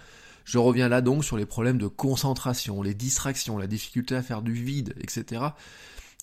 Je 0.45 0.57
reviens 0.57 0.89
là 0.89 1.01
donc 1.01 1.23
sur 1.23 1.37
les 1.37 1.45
problèmes 1.45 1.77
de 1.77 1.87
concentration, 1.87 2.81
les 2.81 2.93
distractions, 2.93 3.57
la 3.57 3.67
difficulté 3.67 4.15
à 4.15 4.21
faire 4.21 4.41
du 4.41 4.53
vide, 4.53 4.93
etc. 4.99 5.41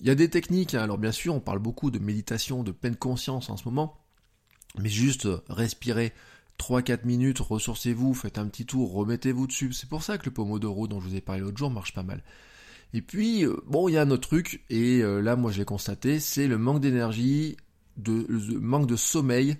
Il 0.00 0.06
y 0.06 0.10
a 0.10 0.14
des 0.14 0.28
techniques, 0.28 0.74
hein. 0.74 0.82
alors 0.82 0.98
bien 0.98 1.12
sûr 1.12 1.34
on 1.34 1.40
parle 1.40 1.58
beaucoup 1.58 1.90
de 1.90 1.98
méditation, 1.98 2.62
de 2.62 2.72
pleine 2.72 2.96
conscience 2.96 3.50
en 3.50 3.56
ce 3.56 3.64
moment, 3.64 3.98
mais 4.78 4.88
juste 4.88 5.28
respirer 5.48 6.12
3-4 6.58 7.06
minutes, 7.06 7.38
ressourcez-vous, 7.38 8.12
faites 8.14 8.38
un 8.38 8.46
petit 8.46 8.66
tour, 8.66 8.92
remettez-vous 8.92 9.46
dessus. 9.46 9.72
C'est 9.72 9.88
pour 9.88 10.02
ça 10.02 10.18
que 10.18 10.26
le 10.26 10.30
Pomodoro 10.30 10.86
dont 10.88 11.00
je 11.00 11.08
vous 11.08 11.16
ai 11.16 11.22
parlé 11.22 11.40
l'autre 11.40 11.56
jour 11.56 11.70
marche 11.70 11.94
pas 11.94 12.02
mal. 12.02 12.22
Et 12.92 13.02
puis, 13.02 13.46
euh, 13.46 13.56
bon, 13.66 13.88
il 13.88 13.92
y 13.92 13.98
a 13.98 14.02
un 14.02 14.10
autre 14.10 14.28
truc, 14.28 14.64
et 14.68 15.00
euh, 15.00 15.20
là 15.20 15.36
moi 15.36 15.52
je 15.52 15.58
l'ai 15.58 15.64
constaté, 15.64 16.20
c'est 16.20 16.48
le 16.48 16.58
manque 16.58 16.80
d'énergie, 16.80 17.56
le 18.04 18.58
manque 18.58 18.86
de 18.86 18.96
sommeil 18.96 19.56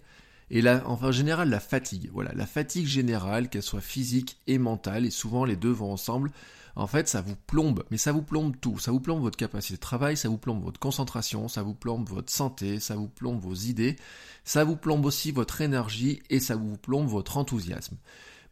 et 0.51 0.63
là, 0.63 0.83
enfin, 0.87 1.09
en 1.09 1.13
général, 1.13 1.49
la 1.49 1.61
fatigue. 1.61 2.11
Voilà, 2.13 2.33
la 2.35 2.47
fatigue 2.47 2.87
générale, 2.87 3.49
qu'elle 3.49 3.63
soit 3.63 3.81
physique 3.81 4.39
et 4.47 4.59
mentale, 4.59 5.07
et 5.07 5.11
souvent 5.11 5.45
les 5.45 5.57
deux 5.57 5.71
vont 5.71 5.93
ensemble. 5.93 6.33
En 6.77 6.87
fait, 6.87 7.09
ça 7.09 7.21
vous 7.21 7.37
plombe, 7.47 7.85
mais 7.91 7.97
ça 7.97 8.13
vous 8.13 8.23
plombe 8.23 8.55
tout. 8.61 8.79
Ça 8.79 8.91
vous 8.91 9.01
plombe 9.01 9.21
votre 9.21 9.37
capacité 9.37 9.75
de 9.75 9.81
travail, 9.81 10.17
ça 10.17 10.29
vous 10.29 10.39
plombe 10.39 10.63
votre 10.63 10.81
concentration, 10.81 11.49
ça 11.49 11.63
vous 11.63 11.75
plombe 11.75 12.09
votre 12.09 12.33
santé, 12.33 12.81
ça 12.81 12.97
vous 12.97 13.09
plombe 13.09 13.41
vos 13.41 13.55
idées, 13.55 13.97
ça 14.45 14.65
vous 14.65 14.77
plombe 14.77 15.05
aussi 15.05 15.33
votre 15.33 15.61
énergie 15.61 16.23
et 16.31 16.41
ça 16.41 16.57
vous 16.57 16.77
plombe 16.77 17.09
votre 17.09 17.37
enthousiasme. 17.37 17.97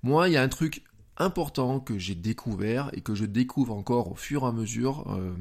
Moi, 0.03 0.29
il 0.29 0.35
y 0.35 0.37
a 0.37 0.43
un 0.43 0.49
truc 0.49 0.83
important 1.17 1.81
que 1.81 1.99
j'ai 1.99 2.15
découvert 2.15 2.91
et 2.93 3.01
que 3.01 3.15
je 3.15 3.25
découvre 3.25 3.75
encore 3.75 4.13
au 4.13 4.15
fur 4.15 4.45
et 4.45 4.47
à 4.47 4.53
mesure 4.53 5.05
euh, 5.11 5.35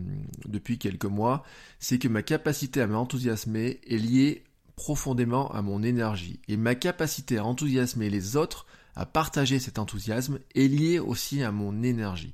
depuis 0.47 0.79
quelques 0.79 1.05
mois, 1.05 1.43
c'est 1.79 1.99
que 1.99 2.07
ma 2.07 2.23
capacité 2.23 2.81
à 2.81 2.87
m'enthousiasmer 2.87 3.79
est 3.87 3.97
liée 3.97 4.43
profondément 4.77 5.51
à 5.51 5.61
mon 5.61 5.83
énergie. 5.83 6.39
Et 6.47 6.55
ma 6.55 6.75
capacité 6.75 7.39
à 7.39 7.43
enthousiasmer 7.43 8.09
les 8.09 8.37
autres, 8.37 8.65
à 8.95 9.05
partager 9.05 9.59
cet 9.59 9.79
enthousiasme, 9.79 10.39
est 10.55 10.67
liée 10.67 10.99
aussi 10.99 11.43
à 11.43 11.51
mon 11.51 11.83
énergie. 11.83 12.31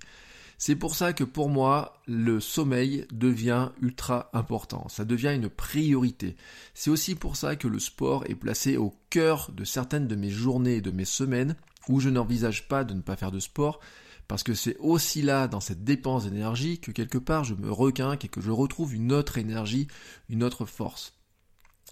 C'est 0.59 0.75
pour 0.75 0.95
ça 0.95 1.13
que 1.13 1.23
pour 1.23 1.49
moi, 1.49 2.01
le 2.05 2.39
sommeil 2.39 3.07
devient 3.11 3.69
ultra 3.81 4.29
important. 4.33 4.87
Ça 4.87 5.03
devient 5.03 5.33
une 5.33 5.49
priorité. 5.49 6.35
C'est 6.73 6.91
aussi 6.91 7.15
pour 7.15 7.35
ça 7.35 7.55
que 7.55 7.67
le 7.67 7.79
sport 7.79 8.23
est 8.27 8.35
placé 8.35 8.77
au 8.77 8.93
cœur 9.09 9.49
de 9.51 9.63
certaines 9.63 10.07
de 10.07 10.15
mes 10.15 10.29
journées 10.29 10.75
et 10.75 10.81
de 10.81 10.91
mes 10.91 11.05
semaines 11.05 11.55
où 11.89 11.99
je 11.99 12.09
n'envisage 12.09 12.67
pas 12.67 12.83
de 12.83 12.93
ne 12.93 13.01
pas 13.01 13.15
faire 13.15 13.31
de 13.31 13.39
sport 13.39 13.79
parce 14.27 14.43
que 14.43 14.53
c'est 14.53 14.77
aussi 14.77 15.21
là, 15.21 15.47
dans 15.47 15.59
cette 15.59 15.83
dépense 15.83 16.25
d'énergie, 16.25 16.79
que 16.79 16.91
quelque 16.91 17.17
part 17.17 17.43
je 17.43 17.55
me 17.55 17.71
requinque 17.71 18.23
et 18.23 18.29
que 18.29 18.41
je 18.41 18.51
retrouve 18.51 18.95
une 18.95 19.11
autre 19.11 19.37
énergie, 19.37 19.87
une 20.29 20.43
autre 20.43 20.65
force 20.65 21.13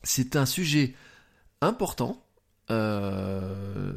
c'est 0.03 0.35
un 0.35 0.45
sujet 0.45 0.95
important 1.61 2.23
euh, 2.71 3.93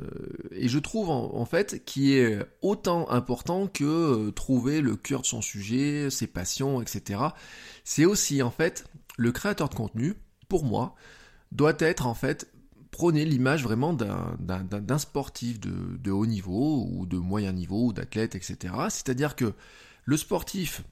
et 0.51 0.69
je 0.69 0.79
trouve 0.79 1.11
en, 1.11 1.45
fait 1.45 1.85
qui 1.85 2.15
est 2.15 2.39
autant 2.61 3.09
important 3.11 3.69
que 3.69 3.85
euh, 3.85 4.31
trouver 4.33 4.81
le 4.81 4.97
cœur 4.97 5.21
de 5.21 5.27
son 5.27 5.43
sujet, 5.43 6.11
ses 6.11 6.27
passions, 6.27 6.83
etc. 6.83 7.21
C'est 7.85 8.05
aussi 8.05 8.43
en 8.43 8.51
fait 8.51 8.85
le 9.17 9.31
créateur 9.31 9.69
de 9.69 9.75
contenu, 9.75 10.15
pour 10.49 10.65
moi, 10.65 10.97
doit 11.53 11.77
être 11.79 12.07
en 12.07 12.15
fait 12.15 12.51
prôner 12.91 13.25
l'image 13.25 13.63
vraiment 13.63 13.93
d'un 13.93 14.99
sportif 14.99 15.61
de, 15.61 15.97
de, 15.99 16.11
haut 16.11 16.27
niveau 16.27 16.89
ou 16.91 17.07
de 17.07 17.19
moyen 17.19 17.53
niveau 17.53 17.87
ou 17.87 17.93
d'athlète, 17.93 18.35
etc. 18.35 18.75
C'est-à-dire 18.89 19.37
que 19.37 19.53
le 20.05 20.17
sportif 20.17 20.83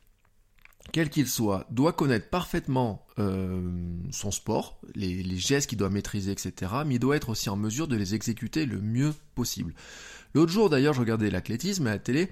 quel 0.90 1.10
qu'il 1.10 1.28
soit, 1.28 1.66
doit 1.70 1.92
connaître 1.92 2.28
parfaitement 2.28 3.06
euh, 3.18 3.70
son 4.10 4.30
sport, 4.30 4.80
les, 4.94 5.38
gestes 5.38 5.68
qu'il 5.68 5.78
doit 5.78 5.90
maîtriser, 5.90 6.32
etc. 6.32 6.72
Mais 6.86 6.96
il 6.96 6.98
doit 6.98 7.16
être 7.16 7.30
aussi 7.30 7.48
en 7.48 7.56
mesure 7.56 7.86
de 7.88 7.96
les 7.96 8.14
exécuter 8.14 8.66
le 8.66 8.80
mieux 8.80 9.14
possible. 9.34 9.74
L'autre 10.34 10.50
jour 10.50 10.70
d'ailleurs, 10.70 10.94
je 10.94 11.00
regardais 11.00 11.30
l'athlétisme 11.30 11.86
à 11.86 11.90
la 11.90 11.98
télé. 11.98 12.30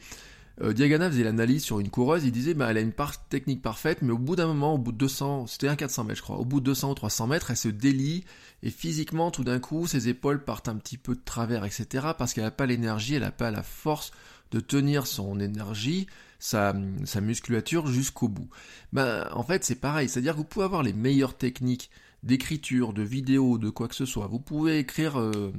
Euh, 0.63 0.75
Diagana 0.75 1.11
faisait 1.11 1.25
l'analyse 1.25 1.63
sur 1.63 1.81
une 1.81 1.89
coureuse, 1.89 2.25
il 2.25 2.33
disait, 2.33 2.53
bah, 2.53 2.67
elle 2.71 2.77
a 2.77 2.81
une 2.81 2.93
technique 3.31 3.63
parfaite, 3.63 4.03
mais 4.03 4.13
au 4.13 4.19
bout 4.19 4.37
d'un 4.37 4.47
moment, 4.47 4.75
au 4.75 4.79
bout 4.79 4.93
de 4.93 4.99
200, 4.99 5.47
c'était 5.47 5.69
un 5.69 5.77
400 5.77 6.05
mètres, 6.05 6.19
je 6.19 6.23
crois, 6.23 6.37
au 6.37 6.45
bout 6.45 6.61
de 6.61 6.67
200 6.67 6.91
ou 6.91 6.95
300 6.95 7.29
mètres, 7.29 7.51
elle 7.51 7.57
se 7.57 7.69
délie, 7.69 8.25
et 8.63 8.71
physiquement, 8.71 9.31
tout 9.31 9.45
d'un 9.45 9.59
coup, 9.59 9.87
ses 9.87 10.09
épaules 10.09 10.45
partent 10.45 10.69
un 10.69 10.77
petit 10.77 10.99
peu 10.99 11.15
de 11.15 11.23
travers, 11.25 11.65
etc., 11.65 12.09
parce 12.19 12.35
qu'elle 12.35 12.45
n'a 12.45 12.51
pas 12.51 12.67
l'énergie, 12.67 13.15
elle 13.15 13.23
n'a 13.23 13.33
pas 13.33 13.51
la 13.51 13.63
force 13.63 14.11
de 14.51 14.61
tenir 14.61 15.07
son 15.07 15.41
énergie, 15.41 16.09
sa, 16.41 16.73
musculature 17.21 17.87
jusqu'au 17.87 18.29
bout. 18.29 18.49
Ben, 18.93 19.29
en 19.33 19.45
fait, 19.45 19.63
c'est 19.63 19.77
pareil, 19.77 20.09
c'est-à-dire 20.09 20.33
que 20.33 20.39
vous 20.39 20.45
pouvez 20.45 20.65
avoir 20.65 20.83
les 20.83 20.93
meilleures 20.93 21.37
techniques 21.37 21.91
d'écriture, 22.23 22.93
de 22.93 23.03
vidéo, 23.03 23.59
de 23.59 23.71
quoi 23.71 23.87
que 23.87 23.95
ce 23.95 24.07
soit. 24.07 24.27
Vous 24.27 24.41
pouvez 24.41 24.79
écrire, 24.79 25.21
euh, 25.21 25.53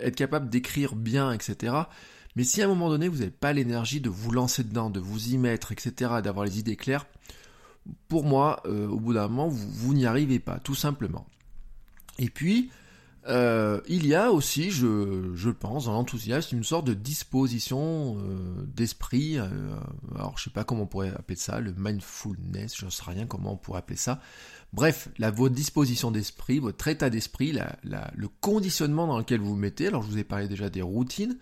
être 0.00 0.16
capable 0.16 0.50
d'écrire 0.50 0.96
bien, 0.96 1.32
etc. 1.32 1.74
Mais 2.34 2.44
si 2.44 2.60
à 2.62 2.64
un 2.64 2.68
moment 2.68 2.88
donné 2.88 3.08
vous 3.08 3.18
n'avez 3.18 3.30
pas 3.30 3.52
l'énergie 3.52 4.00
de 4.00 4.10
vous 4.10 4.30
lancer 4.30 4.64
dedans, 4.64 4.90
de 4.90 5.00
vous 5.00 5.32
y 5.32 5.38
mettre, 5.38 5.72
etc., 5.72 6.14
d'avoir 6.22 6.44
les 6.44 6.58
idées 6.58 6.76
claires, 6.76 7.06
pour 8.08 8.24
moi, 8.24 8.62
euh, 8.66 8.88
au 8.88 8.98
bout 8.98 9.14
d'un 9.14 9.28
moment, 9.28 9.48
vous 9.48 9.94
n'y 9.94 10.06
arrivez 10.06 10.38
pas, 10.38 10.58
tout 10.58 10.74
simplement. 10.74 11.26
Et 12.18 12.30
puis, 12.30 12.70
euh, 13.28 13.80
il 13.86 14.06
y 14.06 14.14
a 14.14 14.32
aussi, 14.32 14.70
je, 14.70 15.50
pense, 15.50 15.84
dans 15.84 15.92
l'enthousiasme, 15.92 16.56
une 16.56 16.64
sorte 16.64 16.86
de 16.86 16.94
disposition 16.94 18.16
euh, 18.18 18.64
d'esprit. 18.66 19.38
Euh, 19.38 19.46
alors, 20.16 20.36
je 20.36 20.44
sais 20.44 20.50
pas 20.50 20.64
comment 20.64 20.82
on 20.82 20.86
pourrait 20.86 21.10
appeler 21.10 21.36
ça, 21.36 21.60
le 21.60 21.72
mindfulness, 21.76 22.76
je 22.76 22.84
ne 22.84 22.90
sais 22.90 23.04
rien 23.06 23.26
comment 23.26 23.52
on 23.52 23.56
pourrait 23.56 23.78
appeler 23.78 23.96
ça. 23.96 24.20
Bref, 24.72 25.08
votre 25.18 25.54
disposition 25.54 26.10
d'esprit, 26.10 26.58
votre 26.58 26.88
état 26.88 27.10
d'esprit, 27.10 27.52
le 27.82 28.28
conditionnement 28.40 29.06
dans 29.06 29.18
lequel 29.18 29.40
vous 29.40 29.50
vous 29.50 29.56
mettez. 29.56 29.88
Alors, 29.88 30.02
je 30.02 30.08
vous 30.08 30.18
ai 30.18 30.24
parlé 30.24 30.48
déjà 30.48 30.70
des 30.70 30.82
routines. 30.82 31.36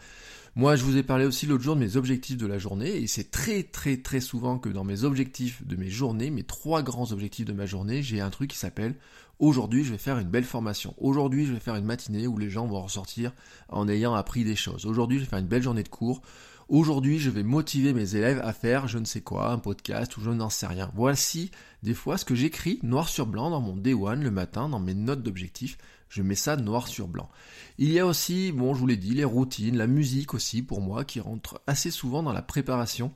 Moi, 0.56 0.74
je 0.74 0.82
vous 0.82 0.96
ai 0.96 1.04
parlé 1.04 1.26
aussi 1.26 1.46
l'autre 1.46 1.62
jour 1.62 1.76
de 1.76 1.80
mes 1.80 1.96
objectifs 1.96 2.36
de 2.36 2.46
la 2.46 2.58
journée, 2.58 2.96
et 2.96 3.06
c'est 3.06 3.30
très 3.30 3.62
très 3.62 3.98
très 3.98 4.20
souvent 4.20 4.58
que 4.58 4.68
dans 4.68 4.82
mes 4.82 5.04
objectifs 5.04 5.64
de 5.64 5.76
mes 5.76 5.88
journées, 5.88 6.30
mes 6.30 6.42
trois 6.42 6.82
grands 6.82 7.12
objectifs 7.12 7.46
de 7.46 7.52
ma 7.52 7.66
journée, 7.66 8.02
j'ai 8.02 8.20
un 8.20 8.30
truc 8.30 8.50
qui 8.50 8.58
s'appelle 8.58 8.96
Aujourd'hui, 9.40 9.84
je 9.84 9.92
vais 9.92 9.98
faire 9.98 10.18
une 10.18 10.28
belle 10.28 10.44
formation. 10.44 10.94
Aujourd'hui, 10.98 11.46
je 11.46 11.54
vais 11.54 11.60
faire 11.60 11.76
une 11.76 11.86
matinée 11.86 12.26
où 12.26 12.36
les 12.36 12.50
gens 12.50 12.66
vont 12.66 12.82
ressortir 12.82 13.32
en 13.70 13.88
ayant 13.88 14.12
appris 14.12 14.44
des 14.44 14.54
choses. 14.54 14.84
Aujourd'hui, 14.84 15.16
je 15.16 15.24
vais 15.24 15.30
faire 15.30 15.38
une 15.38 15.46
belle 15.46 15.62
journée 15.62 15.82
de 15.82 15.88
cours. 15.88 16.20
Aujourd'hui, 16.68 17.18
je 17.18 17.30
vais 17.30 17.42
motiver 17.42 17.94
mes 17.94 18.16
élèves 18.16 18.42
à 18.44 18.52
faire 18.52 18.86
je 18.86 18.98
ne 18.98 19.06
sais 19.06 19.22
quoi, 19.22 19.50
un 19.50 19.58
podcast 19.58 20.14
ou 20.18 20.20
je 20.20 20.28
n'en 20.28 20.50
sais 20.50 20.66
rien. 20.66 20.90
Voici 20.94 21.50
des 21.82 21.94
fois 21.94 22.18
ce 22.18 22.26
que 22.26 22.34
j'écris 22.34 22.80
noir 22.82 23.08
sur 23.08 23.26
blanc 23.26 23.48
dans 23.48 23.62
mon 23.62 23.78
Day 23.78 23.94
One 23.94 24.22
le 24.22 24.30
matin, 24.30 24.68
dans 24.68 24.78
mes 24.78 24.92
notes 24.92 25.22
d'objectifs. 25.22 25.78
Je 26.10 26.20
mets 26.20 26.34
ça 26.34 26.56
noir 26.56 26.86
sur 26.86 27.08
blanc. 27.08 27.30
Il 27.78 27.90
y 27.90 27.98
a 27.98 28.04
aussi, 28.04 28.52
bon, 28.52 28.74
je 28.74 28.80
vous 28.80 28.86
l'ai 28.86 28.98
dit, 28.98 29.14
les 29.14 29.24
routines, 29.24 29.78
la 29.78 29.86
musique 29.86 30.34
aussi 30.34 30.60
pour 30.60 30.82
moi 30.82 31.06
qui 31.06 31.18
rentre 31.18 31.62
assez 31.66 31.90
souvent 31.90 32.22
dans 32.22 32.34
la 32.34 32.42
préparation 32.42 33.10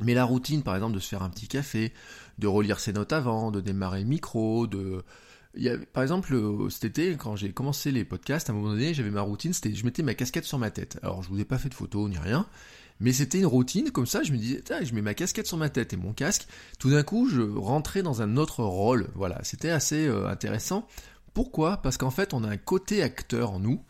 mais 0.00 0.14
la 0.14 0.24
routine, 0.24 0.62
par 0.62 0.76
exemple, 0.76 0.94
de 0.94 1.00
se 1.00 1.08
faire 1.08 1.24
un 1.24 1.30
petit 1.30 1.48
café, 1.48 1.92
de 2.38 2.46
relire 2.46 2.78
ses 2.78 2.92
notes 2.92 3.12
avant, 3.12 3.50
de 3.50 3.60
démarrer 3.60 3.98
le 4.00 4.06
micro, 4.06 4.68
de, 4.68 5.02
par 5.92 6.02
exemple, 6.02 6.34
cet 6.70 6.84
été, 6.84 7.16
quand 7.16 7.36
j'ai 7.36 7.52
commencé 7.52 7.90
les 7.90 8.04
podcasts, 8.04 8.48
à 8.48 8.52
un 8.52 8.56
moment 8.56 8.70
donné, 8.70 8.94
j'avais 8.94 9.10
ma 9.10 9.22
routine, 9.22 9.52
c'était 9.52 9.74
je 9.74 9.84
mettais 9.84 10.02
ma 10.02 10.14
casquette 10.14 10.44
sur 10.44 10.58
ma 10.58 10.70
tête. 10.70 10.98
Alors, 11.02 11.22
je 11.22 11.28
vous 11.28 11.40
ai 11.40 11.44
pas 11.44 11.58
fait 11.58 11.68
de 11.68 11.74
photos 11.74 12.08
ni 12.08 12.18
rien, 12.18 12.46
mais 13.00 13.12
c'était 13.12 13.38
une 13.38 13.46
routine 13.46 13.90
comme 13.90 14.06
ça. 14.06 14.22
Je 14.22 14.32
me 14.32 14.38
disais, 14.38 14.62
je 14.82 14.94
mets 14.94 15.02
ma 15.02 15.14
casquette 15.14 15.46
sur 15.46 15.56
ma 15.56 15.68
tête 15.68 15.92
et 15.92 15.96
mon 15.96 16.12
casque. 16.12 16.46
Tout 16.78 16.90
d'un 16.90 17.02
coup, 17.02 17.28
je 17.28 17.42
rentrais 17.42 18.02
dans 18.02 18.22
un 18.22 18.36
autre 18.36 18.62
rôle. 18.62 19.08
Voilà, 19.14 19.42
c'était 19.44 19.70
assez 19.70 20.06
euh, 20.06 20.28
intéressant. 20.28 20.86
Pourquoi? 21.34 21.78
Parce 21.78 21.96
qu'en 21.96 22.10
fait, 22.10 22.34
on 22.34 22.44
a 22.44 22.48
un 22.48 22.56
côté 22.56 23.02
acteur 23.02 23.52
en 23.52 23.60
nous 23.60 23.82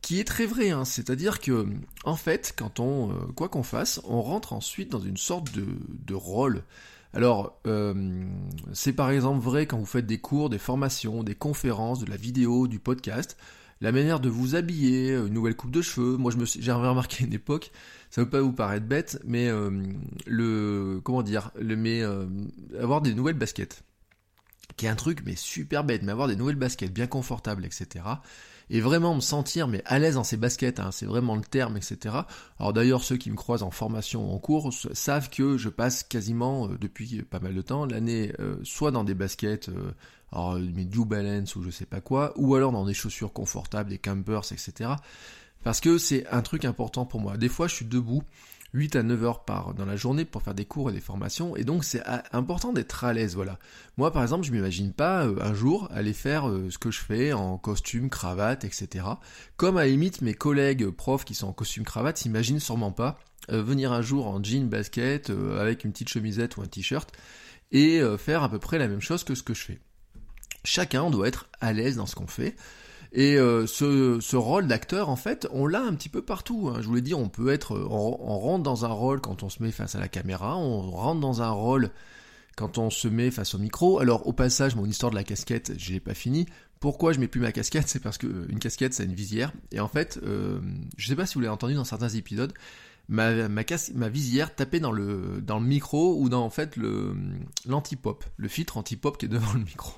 qui 0.00 0.20
est 0.20 0.24
très 0.24 0.46
vrai. 0.46 0.70
Hein. 0.70 0.84
C'est-à-dire 0.84 1.40
que, 1.40 1.66
en 2.04 2.16
fait, 2.16 2.54
quand 2.56 2.80
on, 2.80 3.10
euh, 3.10 3.14
quoi 3.34 3.48
qu'on 3.48 3.62
fasse, 3.62 4.00
on 4.04 4.22
rentre 4.22 4.52
ensuite 4.52 4.90
dans 4.90 5.00
une 5.00 5.16
sorte 5.16 5.52
de, 5.52 5.66
de 6.06 6.14
rôle. 6.14 6.64
Alors, 7.14 7.60
euh, 7.66 8.24
c'est 8.72 8.92
par 8.92 9.10
exemple 9.10 9.42
vrai 9.42 9.66
quand 9.66 9.78
vous 9.78 9.86
faites 9.86 10.06
des 10.06 10.18
cours, 10.18 10.50
des 10.50 10.58
formations, 10.58 11.22
des 11.22 11.34
conférences, 11.34 12.00
de 12.00 12.10
la 12.10 12.16
vidéo, 12.16 12.68
du 12.68 12.78
podcast, 12.78 13.36
la 13.80 13.92
manière 13.92 14.20
de 14.20 14.28
vous 14.28 14.54
habiller, 14.56 15.14
une 15.14 15.32
nouvelle 15.32 15.56
coupe 15.56 15.70
de 15.70 15.82
cheveux. 15.82 16.16
Moi, 16.16 16.30
je 16.30 16.36
me 16.36 16.44
j'ai 16.60 16.72
remarqué 16.72 17.24
une 17.24 17.32
époque, 17.32 17.70
ça 18.10 18.22
peut 18.24 18.30
pas 18.30 18.40
vous 18.40 18.52
paraître 18.52 18.86
bête, 18.86 19.20
mais 19.24 19.48
euh, 19.48 19.70
le, 20.26 21.00
comment 21.02 21.22
dire, 21.22 21.50
le, 21.58 21.76
mais 21.76 22.02
euh, 22.02 22.26
avoir 22.78 23.00
des 23.00 23.14
nouvelles 23.14 23.38
baskets, 23.38 23.82
qui 24.76 24.86
est 24.86 24.90
un 24.90 24.96
truc 24.96 25.22
mais 25.24 25.34
super 25.36 25.84
bête, 25.84 26.02
mais 26.02 26.12
avoir 26.12 26.28
des 26.28 26.36
nouvelles 26.36 26.56
baskets 26.56 26.92
bien 26.92 27.06
confortables, 27.06 27.64
etc 27.64 28.04
et 28.70 28.80
vraiment 28.80 29.14
me 29.14 29.20
sentir 29.20 29.68
mais 29.68 29.82
à 29.86 29.98
l'aise 29.98 30.14
dans 30.14 30.24
ces 30.24 30.36
baskets, 30.36 30.80
hein, 30.80 30.90
c'est 30.92 31.06
vraiment 31.06 31.36
le 31.36 31.42
terme, 31.42 31.76
etc. 31.76 32.14
Alors 32.58 32.72
d'ailleurs 32.72 33.02
ceux 33.02 33.16
qui 33.16 33.30
me 33.30 33.36
croisent 33.36 33.62
en 33.62 33.70
formation 33.70 34.32
en 34.32 34.38
cours 34.38 34.72
savent 34.92 35.30
que 35.30 35.56
je 35.56 35.68
passe 35.68 36.02
quasiment 36.02 36.68
euh, 36.68 36.78
depuis 36.78 37.22
pas 37.22 37.40
mal 37.40 37.54
de 37.54 37.62
temps 37.62 37.86
l'année 37.86 38.32
euh, 38.40 38.56
soit 38.64 38.90
dans 38.90 39.04
des 39.04 39.14
baskets 39.14 39.68
euh, 39.68 39.92
alors 40.32 40.58
mes 40.58 40.84
New 40.84 41.04
Balance 41.04 41.56
ou 41.56 41.62
je 41.62 41.70
sais 41.70 41.86
pas 41.86 42.00
quoi, 42.00 42.32
ou 42.36 42.54
alors 42.54 42.72
dans 42.72 42.84
des 42.84 42.94
chaussures 42.94 43.32
confortables, 43.32 43.88
des 43.88 43.98
campers, 43.98 44.52
etc. 44.52 44.90
Parce 45.64 45.80
que 45.80 45.98
c'est 45.98 46.26
un 46.28 46.42
truc 46.42 46.64
important 46.64 47.06
pour 47.06 47.20
moi. 47.20 47.36
Des 47.36 47.48
fois 47.48 47.66
je 47.66 47.74
suis 47.74 47.86
debout 47.86 48.22
8 48.74 48.96
à 48.96 49.02
9 49.02 49.24
heures 49.24 49.44
par 49.44 49.74
dans 49.74 49.86
la 49.86 49.96
journée 49.96 50.24
pour 50.24 50.42
faire 50.42 50.54
des 50.54 50.64
cours 50.64 50.90
et 50.90 50.92
des 50.92 51.00
formations 51.00 51.56
et 51.56 51.64
donc 51.64 51.84
c'est 51.84 52.02
important 52.32 52.72
d'être 52.72 53.04
à 53.04 53.12
l'aise 53.12 53.34
voilà. 53.34 53.58
Moi 53.96 54.12
par 54.12 54.22
exemple 54.22 54.46
je 54.46 54.52
m'imagine 54.52 54.92
pas 54.92 55.24
euh, 55.26 55.36
un 55.40 55.54
jour 55.54 55.88
aller 55.90 56.12
faire 56.12 56.48
euh, 56.48 56.70
ce 56.70 56.78
que 56.78 56.90
je 56.90 57.00
fais 57.00 57.32
en 57.32 57.56
costume, 57.56 58.10
cravate, 58.10 58.64
etc. 58.64 59.06
Comme 59.56 59.76
à 59.78 59.82
la 59.82 59.88
limite 59.88 60.20
mes 60.20 60.34
collègues 60.34 60.90
profs 60.90 61.24
qui 61.24 61.34
sont 61.34 61.48
en 61.48 61.52
costume 61.52 61.84
cravate 61.84 62.18
s'imaginent 62.18 62.60
sûrement 62.60 62.92
pas 62.92 63.18
euh, 63.50 63.62
venir 63.62 63.92
un 63.92 64.02
jour 64.02 64.26
en 64.26 64.42
jean 64.42 64.68
basket 64.68 65.30
avec 65.58 65.84
une 65.84 65.92
petite 65.92 66.08
chemisette 66.08 66.56
ou 66.56 66.62
un 66.62 66.66
t-shirt 66.66 67.10
et 67.70 68.00
faire 68.16 68.42
à 68.42 68.48
peu 68.48 68.58
près 68.58 68.78
la 68.78 68.88
même 68.88 69.02
chose 69.02 69.24
que 69.24 69.34
ce 69.34 69.42
que 69.42 69.52
je 69.52 69.62
fais. 69.62 69.78
Chacun 70.64 71.10
doit 71.10 71.28
être 71.28 71.48
à 71.60 71.74
l'aise 71.74 71.96
dans 71.96 72.06
ce 72.06 72.14
qu'on 72.14 72.26
fait. 72.26 72.56
Et 73.12 73.36
euh, 73.36 73.66
ce, 73.66 74.18
ce, 74.20 74.36
rôle 74.36 74.66
d'acteur, 74.66 75.08
en 75.08 75.16
fait, 75.16 75.48
on 75.50 75.66
l'a 75.66 75.80
un 75.80 75.94
petit 75.94 76.08
peu 76.08 76.22
partout. 76.22 76.68
Hein. 76.68 76.78
Je 76.80 76.86
vous 76.86 76.94
l'ai 76.94 77.00
dit, 77.00 77.14
on 77.14 77.28
peut 77.28 77.48
être, 77.50 77.78
on, 77.78 78.38
rentre 78.38 78.62
dans 78.62 78.84
un 78.84 78.92
rôle 78.92 79.20
quand 79.20 79.42
on 79.42 79.48
se 79.48 79.62
met 79.62 79.72
face 79.72 79.94
à 79.94 80.00
la 80.00 80.08
caméra, 80.08 80.56
on 80.58 80.90
rentre 80.90 81.20
dans 81.20 81.40
un 81.40 81.50
rôle 81.50 81.90
quand 82.56 82.76
on 82.76 82.90
se 82.90 83.08
met 83.08 83.30
face 83.30 83.54
au 83.54 83.58
micro. 83.58 83.98
Alors, 83.98 84.26
au 84.26 84.32
passage, 84.32 84.76
mon 84.76 84.84
histoire 84.84 85.10
de 85.10 85.16
la 85.16 85.24
casquette, 85.24 85.72
j'ai 85.78 86.00
pas 86.00 86.14
fini. 86.14 86.46
Pourquoi 86.80 87.12
je 87.12 87.20
mets 87.20 87.28
plus 87.28 87.40
ma 87.40 87.52
casquette? 87.52 87.84
C'est 87.88 88.02
parce 88.02 88.18
que 88.18 88.26
euh, 88.26 88.46
une 88.50 88.58
casquette, 88.58 88.94
c'est 88.94 89.04
une 89.04 89.14
visière. 89.14 89.52
Et 89.72 89.80
en 89.80 89.88
fait, 89.88 90.20
euh, 90.22 90.60
je 90.96 91.08
sais 91.08 91.16
pas 91.16 91.24
si 91.24 91.34
vous 91.34 91.40
l'avez 91.40 91.52
entendu 91.52 91.74
dans 91.74 91.84
certains 91.84 92.10
épisodes, 92.10 92.52
ma, 93.08 93.48
ma, 93.48 93.62
ma 93.94 94.08
visière 94.08 94.54
tapait 94.54 94.80
dans 94.80 94.92
le, 94.92 95.40
dans 95.40 95.58
le 95.58 95.66
micro 95.66 96.20
ou 96.20 96.28
dans 96.28 96.44
en 96.44 96.50
fait 96.50 96.76
le 96.76 97.16
l'anti-pop, 97.66 98.24
le 98.36 98.48
filtre 98.48 98.76
anti-pop 98.76 99.16
qui 99.16 99.26
est 99.26 99.28
devant 99.28 99.54
le 99.54 99.60
micro 99.60 99.92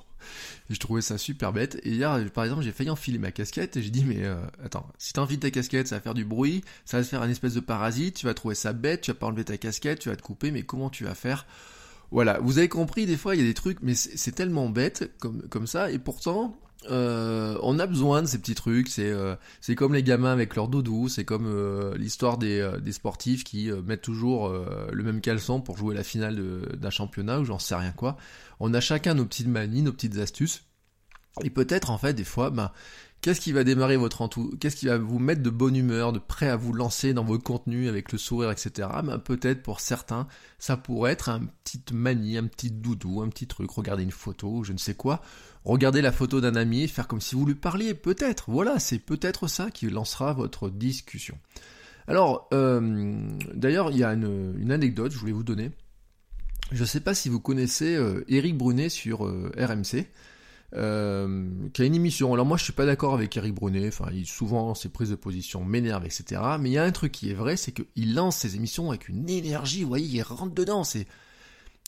je 0.69 0.77
trouvais 0.77 1.01
ça 1.01 1.17
super 1.17 1.53
bête. 1.53 1.79
Et 1.83 1.91
hier, 1.91 2.19
par 2.33 2.43
exemple, 2.43 2.63
j'ai 2.63 2.71
failli 2.71 2.89
enfiler 2.89 3.17
ma 3.17 3.31
casquette 3.31 3.77
et 3.77 3.81
j'ai 3.81 3.89
dit, 3.89 4.05
mais 4.05 4.23
euh, 4.23 4.35
attends, 4.63 4.87
si 4.97 5.13
t'enfiles 5.13 5.39
ta 5.39 5.51
casquette, 5.51 5.87
ça 5.87 5.95
va 5.95 6.01
faire 6.01 6.13
du 6.13 6.25
bruit, 6.25 6.63
ça 6.85 6.97
va 6.97 7.03
se 7.03 7.09
faire 7.09 7.23
une 7.23 7.31
espèce 7.31 7.53
de 7.53 7.59
parasite, 7.59 8.15
tu 8.15 8.25
vas 8.25 8.33
trouver 8.33 8.55
ça 8.55 8.73
bête, 8.73 9.01
tu 9.01 9.11
vas 9.11 9.15
pas 9.15 9.27
enlever 9.27 9.45
ta 9.45 9.57
casquette, 9.57 9.99
tu 9.99 10.09
vas 10.09 10.15
te 10.15 10.21
couper, 10.21 10.51
mais 10.51 10.63
comment 10.63 10.89
tu 10.89 11.03
vas 11.03 11.15
faire? 11.15 11.45
Voilà, 12.11 12.39
vous 12.39 12.57
avez 12.57 12.67
compris, 12.67 13.05
des 13.05 13.15
fois, 13.15 13.35
il 13.35 13.41
y 13.41 13.43
a 13.43 13.47
des 13.47 13.53
trucs, 13.53 13.79
mais 13.81 13.95
c'est 13.95 14.33
tellement 14.33 14.69
bête 14.69 15.11
comme 15.49 15.67
ça, 15.67 15.91
et 15.91 15.99
pourtant, 15.99 16.57
euh, 16.89 17.57
on 17.61 17.77
a 17.77 17.85
besoin 17.85 18.21
de 18.21 18.27
ces 18.27 18.39
petits 18.39 18.55
trucs. 18.55 18.89
C'est 18.89 19.09
euh, 19.09 19.35
c'est 19.59 19.75
comme 19.75 19.93
les 19.93 20.03
gamins 20.03 20.31
avec 20.31 20.55
leur 20.55 20.67
doudou. 20.67 21.09
C'est 21.09 21.25
comme 21.25 21.45
euh, 21.45 21.95
l'histoire 21.97 22.37
des, 22.37 22.59
euh, 22.59 22.79
des 22.79 22.91
sportifs 22.91 23.43
qui 23.43 23.69
mettent 23.85 24.01
toujours 24.01 24.49
le 24.49 25.03
même 25.03 25.21
caleçon 25.21 25.61
pour 25.61 25.77
jouer 25.77 25.95
la 25.95 26.03
finale 26.03 26.41
d'un 26.77 26.89
championnat 26.89 27.39
ou 27.39 27.45
j'en 27.45 27.59
sais 27.59 27.75
rien 27.75 27.91
quoi. 27.91 28.17
On 28.59 28.73
a 28.73 28.79
chacun 28.79 29.13
nos 29.13 29.25
petites 29.25 29.47
manies, 29.47 29.81
nos 29.81 29.93
petites 29.93 30.17
astuces. 30.17 30.63
Et 31.43 31.49
peut-être 31.49 31.91
en 31.91 31.97
fait 31.97 32.13
des 32.13 32.23
fois, 32.23 32.49
ben 32.49 32.71
Qu'est-ce 33.21 33.39
qui 33.39 33.51
va 33.51 33.63
démarrer 33.63 33.97
votre 33.97 34.23
entourage 34.23 34.57
Qu'est-ce 34.59 34.75
qui 34.75 34.87
va 34.87 34.97
vous 34.97 35.19
mettre 35.19 35.43
de 35.43 35.51
bonne 35.51 35.75
humeur, 35.75 36.11
de 36.11 36.17
prêt 36.17 36.49
à 36.49 36.55
vous 36.55 36.73
lancer 36.73 37.13
dans 37.13 37.23
vos 37.23 37.37
contenus 37.37 37.87
avec 37.87 38.11
le 38.11 38.17
sourire, 38.17 38.49
etc. 38.49 38.89
Ben, 39.03 39.19
peut-être 39.19 39.61
pour 39.61 39.79
certains, 39.79 40.27
ça 40.57 40.75
pourrait 40.75 41.11
être 41.11 41.29
un 41.29 41.41
petit 41.63 41.83
manie, 41.93 42.39
un 42.39 42.47
petit 42.47 42.71
doudou, 42.71 43.21
un 43.21 43.29
petit 43.29 43.45
truc, 43.45 43.69
regarder 43.69 44.01
une 44.01 44.11
photo, 44.11 44.63
je 44.63 44.73
ne 44.73 44.79
sais 44.79 44.95
quoi. 44.95 45.21
Regarder 45.65 46.01
la 46.01 46.11
photo 46.11 46.41
d'un 46.41 46.55
ami 46.55 46.87
faire 46.87 47.07
comme 47.07 47.21
si 47.21 47.35
vous 47.35 47.45
lui 47.45 47.53
parliez, 47.53 47.93
peut-être. 47.93 48.49
Voilà, 48.49 48.79
c'est 48.79 48.97
peut-être 48.97 49.47
ça 49.47 49.69
qui 49.69 49.87
lancera 49.87 50.33
votre 50.33 50.71
discussion. 50.71 51.37
Alors, 52.07 52.49
euh, 52.53 53.21
d'ailleurs, 53.53 53.91
il 53.91 53.99
y 53.99 54.03
a 54.03 54.13
une, 54.13 54.71
anecdote, 54.71 55.11
je 55.11 55.19
voulais 55.19 55.31
vous 55.31 55.43
donner. 55.43 55.69
Je 56.71 56.81
ne 56.81 56.87
sais 56.87 57.01
pas 57.01 57.13
si 57.13 57.29
vous 57.29 57.39
connaissez 57.39 57.95
euh, 57.95 58.25
Eric 58.27 58.57
Brunet 58.57 58.89
sur 58.89 59.27
euh, 59.27 59.51
RMC. 59.57 60.07
Euh, 60.73 61.49
qui 61.73 61.81
a 61.81 61.85
une 61.85 61.95
émission. 61.95 62.33
Alors 62.33 62.45
moi 62.45 62.55
je 62.55 62.63
suis 62.63 62.71
pas 62.73 62.85
d'accord 62.85 63.13
avec 63.13 63.35
Eric 63.35 63.53
Brunet, 63.53 63.89
enfin 63.89 64.09
il, 64.13 64.25
souvent 64.25 64.73
ses 64.73 64.87
prises 64.87 65.09
de 65.09 65.15
position 65.15 65.65
m'énervent, 65.65 66.05
etc. 66.05 66.41
Mais 66.61 66.69
il 66.69 66.73
y 66.73 66.77
a 66.77 66.83
un 66.85 66.91
truc 66.91 67.11
qui 67.11 67.29
est 67.29 67.33
vrai, 67.33 67.57
c'est 67.57 67.73
qu'il 67.73 68.13
lance 68.15 68.37
ses 68.37 68.55
émissions 68.55 68.89
avec 68.89 69.09
une 69.09 69.29
énergie, 69.29 69.83
vous 69.83 69.89
voyez, 69.89 70.07
il 70.07 70.21
rentre 70.21 70.53
dedans, 70.53 70.85
c'est... 70.85 71.07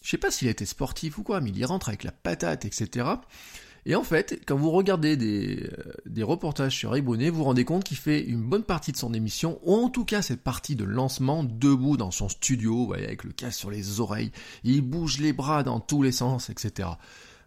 Je 0.04 0.10
sais 0.10 0.18
pas 0.18 0.32
s'il 0.32 0.50
a 0.50 0.52
été 0.52 0.66
sportif 0.66 1.18
ou 1.18 1.24
quoi, 1.24 1.40
mais 1.40 1.52
il 1.52 1.58
y 1.58 1.64
rentre 1.64 1.88
avec 1.88 2.04
la 2.04 2.12
patate, 2.12 2.66
etc. 2.66 3.06
Et 3.86 3.96
en 3.96 4.04
fait, 4.04 4.42
quand 4.46 4.58
vous 4.58 4.72
regardez 4.72 5.16
des, 5.16 5.64
euh, 5.64 5.94
des 6.06 6.24
reportages 6.24 6.76
sur 6.76 6.92
Eric 6.92 7.06
Brunet, 7.06 7.30
vous 7.30 7.38
vous 7.38 7.44
rendez 7.46 7.64
compte 7.64 7.86
qu'il 7.86 7.96
fait 7.96 8.22
une 8.22 8.42
bonne 8.42 8.64
partie 8.64 8.92
de 8.92 8.98
son 8.98 9.14
émission, 9.14 9.60
ou 9.64 9.76
en 9.76 9.90
tout 9.90 10.04
cas 10.04 10.22
cette 10.22 10.42
partie 10.42 10.76
de 10.76 10.84
lancement, 10.84 11.46
debout 11.46 11.96
dans 11.96 12.12
son 12.12 12.28
studio, 12.28 12.76
vous 12.76 12.88
voyez, 12.88 13.06
avec 13.06 13.24
le 13.24 13.32
casque 13.32 13.60
sur 13.60 13.72
les 13.72 14.02
oreilles, 14.02 14.34
il 14.66 14.82
bouge 14.82 15.20
les 15.20 15.32
bras 15.32 15.64
dans 15.64 15.80
tous 15.80 16.04
les 16.04 16.12
sens, 16.12 16.50
etc. 16.50 16.90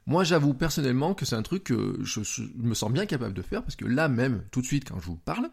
Moi, 0.06 0.22
j'avoue 0.22 0.54
personnellement 0.54 1.14
que 1.14 1.24
c'est 1.24 1.34
un 1.34 1.42
truc 1.42 1.64
que 1.64 1.98
je, 2.02 2.20
me 2.56 2.74
sens 2.74 2.92
bien 2.92 3.06
capable 3.06 3.34
de 3.34 3.42
faire, 3.42 3.62
parce 3.62 3.74
que 3.74 3.84
là 3.84 4.08
même, 4.08 4.44
tout 4.52 4.60
de 4.60 4.66
suite, 4.66 4.88
quand 4.88 5.00
je 5.00 5.06
vous 5.06 5.16
parle, 5.16 5.50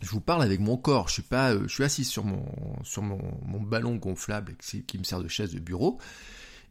je 0.00 0.08
vous 0.08 0.20
parle 0.20 0.42
avec 0.42 0.60
mon 0.60 0.78
corps, 0.78 1.08
je 1.08 1.14
suis 1.14 1.22
pas, 1.22 1.52
euh, 1.52 1.64
je 1.68 1.74
suis 1.74 1.84
assis 1.84 2.04
sur 2.04 2.24
mon, 2.24 2.42
sur 2.84 3.02
mon, 3.02 3.20
ballon 3.60 3.96
gonflable 3.96 4.54
qui 4.58 4.98
me 4.98 5.04
sert 5.04 5.22
de 5.22 5.28
chaise 5.28 5.52
de 5.52 5.60
bureau, 5.60 5.98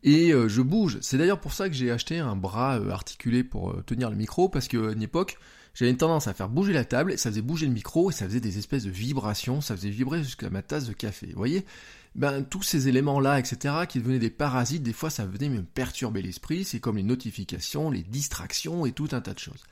et 0.01 0.33
euh, 0.33 0.49
je 0.49 0.63
bouge. 0.63 0.97
C'est 1.01 1.19
d'ailleurs 1.19 1.39
pour 1.39 1.53
ça 1.53 1.69
que 1.69 1.75
j'ai 1.75 1.91
acheté 1.91 2.17
un 2.17 2.35
bras 2.35 2.79
euh, 2.79 2.89
articulé 2.89 3.43
pour 3.43 3.83
tenir 3.85 4.09
le 4.09 4.15
micro, 4.15 4.49
parce 4.49 4.67
qu'à 4.67 4.91
une 4.91 5.03
époque, 5.03 5.37
j'avais 5.75 5.91
une 5.91 5.97
tendance 5.97 6.27
à 6.27 6.33
faire 6.33 6.49
bouger 6.49 6.73
la 6.73 6.85
table, 6.85 7.11
et 7.11 7.17
ça 7.17 7.29
faisait 7.29 7.43
bouger 7.43 7.67
le 7.67 7.73
micro, 7.73 8.09
et 8.09 8.13
ça 8.13 8.25
faisait 8.25 8.39
des 8.39 8.57
espèces 8.57 8.85
de 8.85 8.89
vibrations, 8.89 9.61
ça 9.61 9.75
faisait 9.75 9.91
vibrer 9.91 10.23
jusqu'à 10.23 10.49
ma 10.49 10.63
tasse 10.63 10.87
de 10.87 10.93
café. 10.93 11.27
Vous 11.27 11.37
voyez? 11.37 11.65
Ben, 12.15 12.43
tous 12.43 12.63
ces 12.63 12.87
éléments-là, 12.87 13.39
etc., 13.39 13.75
qui 13.87 13.99
devenaient 13.99 14.19
des 14.19 14.29
parasites, 14.29 14.83
des 14.83 14.93
fois 14.93 15.09
ça 15.09 15.25
venait 15.25 15.49
me 15.49 15.63
perturber 15.63 16.21
l'esprit, 16.21 16.63
c'est 16.63 16.79
comme 16.79 16.97
les 16.97 17.03
notifications, 17.03 17.91
les 17.91 18.03
distractions 18.03 18.85
et 18.85 18.91
tout 18.91 19.09
un 19.11 19.21
tas 19.21 19.33
de 19.33 19.39
choses. 19.39 19.63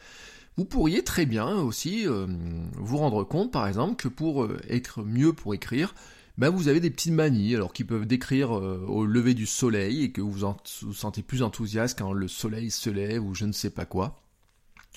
Vous 0.56 0.66
pourriez 0.66 1.04
très 1.04 1.26
bien 1.26 1.50
aussi 1.56 2.08
euh, 2.08 2.26
vous 2.74 2.98
rendre 2.98 3.24
compte, 3.24 3.52
par 3.52 3.68
exemple, 3.68 3.96
que 3.96 4.08
pour 4.08 4.44
euh, 4.44 4.60
être 4.70 5.04
mieux 5.04 5.34
pour 5.34 5.54
écrire, 5.54 5.94
ben 6.38 6.50
vous 6.50 6.68
avez 6.68 6.80
des 6.80 6.90
petites 6.90 7.14
manies, 7.14 7.56
alors 7.56 7.74
qui 7.74 7.84
peuvent 7.84 8.06
décrire 8.06 8.58
euh, 8.58 8.84
au 8.88 9.06
lever 9.06 9.34
du 9.34 9.46
soleil 9.46 10.04
et 10.04 10.12
que 10.12 10.22
vous 10.22 10.32
vous 10.32 10.94
sentez 10.94 11.22
plus 11.22 11.44
enthousiaste 11.44 11.98
quand 11.98 12.12
le 12.12 12.28
soleil 12.28 12.72
se 12.72 12.90
lève 12.90 13.24
ou 13.24 13.36
je 13.36 13.46
ne 13.46 13.52
sais 13.52 13.70
pas 13.70 13.86
quoi. 13.86 14.20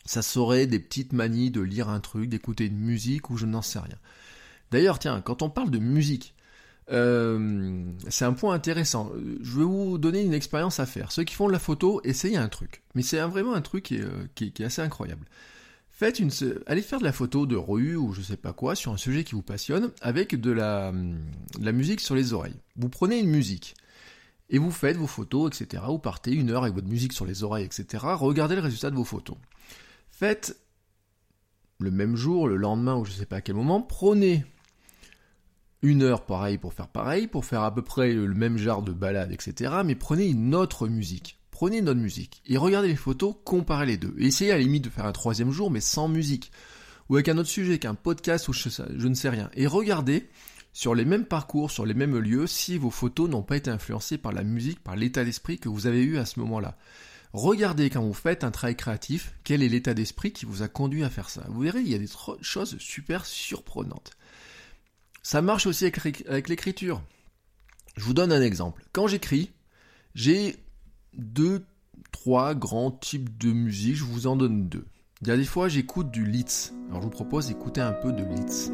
Ça 0.06 0.23
serait 0.23 0.66
des 0.66 0.78
petites 0.78 1.12
manies 1.12 1.50
de 1.50 1.61
lire 1.61 1.88
un 1.90 2.00
truc, 2.00 2.28
d'écouter 2.28 2.66
une 2.66 2.78
musique 2.78 3.28
ou 3.28 3.37
je 3.37 3.47
n'en 3.47 3.62
sais 3.62 3.78
rien. 3.78 3.99
D'ailleurs, 4.70 4.99
tiens, 4.99 5.20
quand 5.20 5.42
on 5.42 5.50
parle 5.50 5.70
de 5.70 5.78
musique, 5.78 6.35
euh, 6.92 7.85
c'est 8.09 8.25
un 8.25 8.32
point 8.32 8.54
intéressant. 8.54 9.12
Je 9.42 9.59
vais 9.59 9.64
vous 9.64 9.99
donner 9.99 10.23
une 10.23 10.35
expérience 10.35 10.80
à 10.80 10.87
faire. 10.87 11.12
Ceux 11.12 11.25
qui 11.25 11.35
font 11.35 11.47
de 11.47 11.52
la 11.52 11.59
photo, 11.59 12.00
essayez 12.04 12.37
un 12.37 12.49
truc. 12.49 12.82
Mais 12.94 13.02
c'est 13.02 13.20
vraiment 13.20 13.54
un 13.54 13.61
truc 13.61 13.85
qui 13.85 13.97
est, 13.97 14.02
euh, 14.02 14.26
qui 14.35 14.47
est- 14.47 14.61
assez 14.61 14.82
incroyable. 14.82 15.26
Faites 15.88 16.18
une, 16.18 16.30
allez 16.66 16.82
faire 16.82 16.99
de 16.99 17.04
la 17.04 17.12
photo 17.12 17.47
de 17.47 17.56
rue 17.56 17.94
ou 17.94 18.12
je 18.12 18.23
sais 18.23 18.38
pas 18.38 18.52
quoi 18.52 18.75
sur 18.75 18.92
un 18.92 18.97
sujet 18.97 19.23
qui 19.23 19.35
vous 19.35 19.42
passionne 19.42 19.90
avec 20.00 20.40
de 20.40 20.50
la, 20.50 20.92
musique 21.73 22.00
sur 22.00 22.14
les 22.14 22.32
oreilles. 22.32 22.56
Vous 22.76 22.88
prenez 22.88 23.18
une 23.18 23.28
musique 23.28 23.75
et 24.49 24.59
vous 24.59 24.70
faites 24.70 24.97
vos 24.97 25.06
photos, 25.06 25.49
etc. 25.61 25.82
Vous 25.87 25.99
partez 25.99 26.32
une 26.32 26.50
heure 26.50 26.62
avec 26.62 26.75
votre 26.75 26.88
musique 26.88 27.12
sur 27.12 27.26
les 27.26 27.42
oreilles, 27.42 27.66
etc. 27.66 28.04
Regardez 28.14 28.54
le 28.54 28.62
résultat 28.62 28.90
de 28.90 28.97
vos 28.97 29.04
photos. 29.04 29.37
Faites 30.11 30.56
le 31.78 31.90
même 31.90 32.16
jour, 32.16 32.49
le 32.49 32.56
lendemain 32.56 32.97
ou 32.97 33.04
je 33.04 33.12
sais 33.12 33.26
pas 33.26 33.37
à 33.37 33.40
quel 33.42 33.56
moment, 33.56 33.82
prenez 33.82 34.44
une 35.82 36.02
heure 36.02 36.26
pareil 36.26 36.58
pour 36.58 36.75
faire 36.75 36.88
pareil, 36.88 37.26
pour 37.26 37.44
faire 37.44 37.62
à 37.62 37.75
peu 37.75 37.82
près 37.82 38.12
le 38.12 38.34
même 38.34 38.58
genre 38.58 38.82
de 38.82 38.92
balade, 38.92 39.32
etc. 39.32 39.72
Mais 39.84 39.94
prenez 39.94 40.26
une 40.26 40.54
autre 40.54 40.88
musique. 40.88 41.38
Prenez 41.50 41.78
une 41.78 41.88
autre 41.88 42.00
musique. 42.00 42.42
Et 42.46 42.56
regardez 42.56 42.88
les 42.88 42.96
photos, 42.96 43.34
comparez 43.44 43.87
les 43.87 43.96
deux. 43.96 44.14
Essayez 44.18 44.52
à 44.52 44.56
la 44.56 44.62
limite 44.62 44.84
de 44.84 44.90
faire 44.90 45.06
un 45.06 45.12
troisième 45.12 45.50
jour, 45.50 45.70
mais 45.70 45.80
sans 45.80 46.08
musique. 46.08 46.52
Ou 47.08 47.16
avec 47.16 47.28
un 47.28 47.38
autre 47.38 47.49
sujet, 47.49 47.78
qu'un 47.78 47.94
podcast 47.94 48.49
ou 48.49 48.52
je, 48.52 49.08
ne 49.08 49.14
sais 49.14 49.28
rien. 49.28 49.50
Et 49.54 49.66
regardez 49.66 50.28
sur 50.72 50.94
les 50.94 51.04
mêmes 51.04 51.26
parcours, 51.26 51.70
sur 51.70 51.84
les 51.84 51.94
mêmes 51.94 52.16
lieux, 52.16 52.46
si 52.46 52.78
vos 52.78 52.90
photos 52.90 53.28
n'ont 53.28 53.42
pas 53.42 53.56
été 53.56 53.70
influencées 53.70 54.16
par 54.16 54.32
la 54.32 54.44
musique, 54.44 54.82
par 54.82 54.96
l'état 54.96 55.25
d'esprit 55.25 55.58
que 55.58 55.68
vous 55.68 55.87
avez 55.87 56.02
eu 56.02 56.18
à 56.18 56.25
ce 56.25 56.38
moment-là. 56.40 56.76
Regardez 57.32 57.90
quand 57.90 58.02
vous 58.02 58.14
faites 58.14 58.44
un 58.44 58.50
travail 58.50 58.76
créatif, 58.76 59.34
quel 59.44 59.62
est 59.62 59.68
l'état 59.68 59.94
d'esprit 59.94 60.32
qui 60.32 60.46
vous 60.46 60.62
a 60.62 60.68
conduit 60.68 61.04
à 61.04 61.10
faire 61.10 61.30
ça. 61.30 61.44
Vous 61.49 61.60
verrez, 61.60 61.80
il 61.80 61.88
y 61.88 61.94
a 61.94 61.99
des 61.99 62.08
choses 62.40 62.76
super 62.78 63.26
surprenantes. 63.26 64.12
Ça 65.23 65.43
marche 65.43 65.67
aussi 65.67 65.85
avec 65.85 66.03
l'éc- 66.05 66.25
avec 66.29 66.49
l'écriture. 66.49 67.03
Je 67.97 68.05
vous 68.05 68.15
donne 68.15 68.33
un 68.33 68.43
exemple. 68.43 68.83
Quand 68.93 69.07
j'écris, 69.07 69.50
j'ai 70.15 70.57
deux, 71.15 71.65
trois 72.12 72.55
grands 72.55 72.91
types 72.91 73.37
de 73.39 73.53
musique. 73.53 73.97
Je 73.97 74.05
vous 74.05 74.27
en 74.27 74.37
donne 74.37 74.69
deux. 74.69 74.87
Il 75.23 75.29
y 75.29 75.31
a 75.31 75.37
des 75.37 75.45
fois, 75.45 75.69
j'écoute 75.69 76.11
du 76.11 76.25
Litz. 76.25 76.73
Alors, 76.89 77.03
je 77.03 77.07
vous 77.07 77.11
propose 77.11 77.49
d'écouter 77.49 77.81
un 77.83 77.93
peu 77.93 78.12
de 78.12 78.25
Litz. 78.25 78.71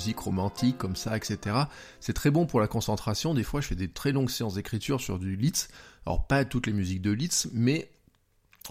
Musique 0.00 0.18
romantique 0.18 0.78
comme 0.78 0.96
ça, 0.96 1.14
etc. 1.14 1.56
C'est 2.00 2.14
très 2.14 2.30
bon 2.30 2.46
pour 2.46 2.58
la 2.58 2.66
concentration. 2.68 3.34
Des 3.34 3.42
fois, 3.42 3.60
je 3.60 3.66
fais 3.66 3.74
des 3.74 3.90
très 3.90 4.12
longues 4.12 4.30
séances 4.30 4.54
d'écriture 4.54 4.98
sur 4.98 5.18
du 5.18 5.36
Litz. 5.36 5.68
Alors, 6.06 6.26
pas 6.26 6.46
toutes 6.46 6.66
les 6.66 6.72
musiques 6.72 7.02
de 7.02 7.10
Litz, 7.10 7.50
mais 7.52 7.90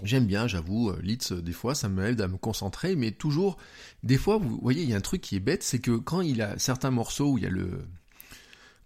j'aime 0.02 0.26
bien, 0.26 0.48
j'avoue. 0.48 0.90
euh, 0.90 1.00
Litz, 1.04 1.32
euh, 1.32 1.42
des 1.42 1.52
fois, 1.52 1.76
ça 1.76 1.88
m'aide 1.88 2.20
à 2.22 2.28
me 2.28 2.38
concentrer. 2.38 2.96
Mais 2.96 3.12
toujours, 3.12 3.58
des 4.02 4.18
fois, 4.18 4.40
vous 4.40 4.58
voyez, 4.60 4.82
il 4.82 4.90
y 4.90 4.94
a 4.94 4.98
un 4.98 5.02
truc 5.02 5.22
qui 5.22 5.36
est 5.36 5.40
bête, 5.40 5.62
c'est 5.62 5.80
que 5.80 5.98
quand 5.98 6.22
il 6.22 6.42
a 6.42 6.58
certains 6.58 6.92
morceaux 6.92 7.34
où 7.34 7.38
il 7.38 7.44
y 7.44 7.48
a 7.48 7.52
le... 7.52 7.88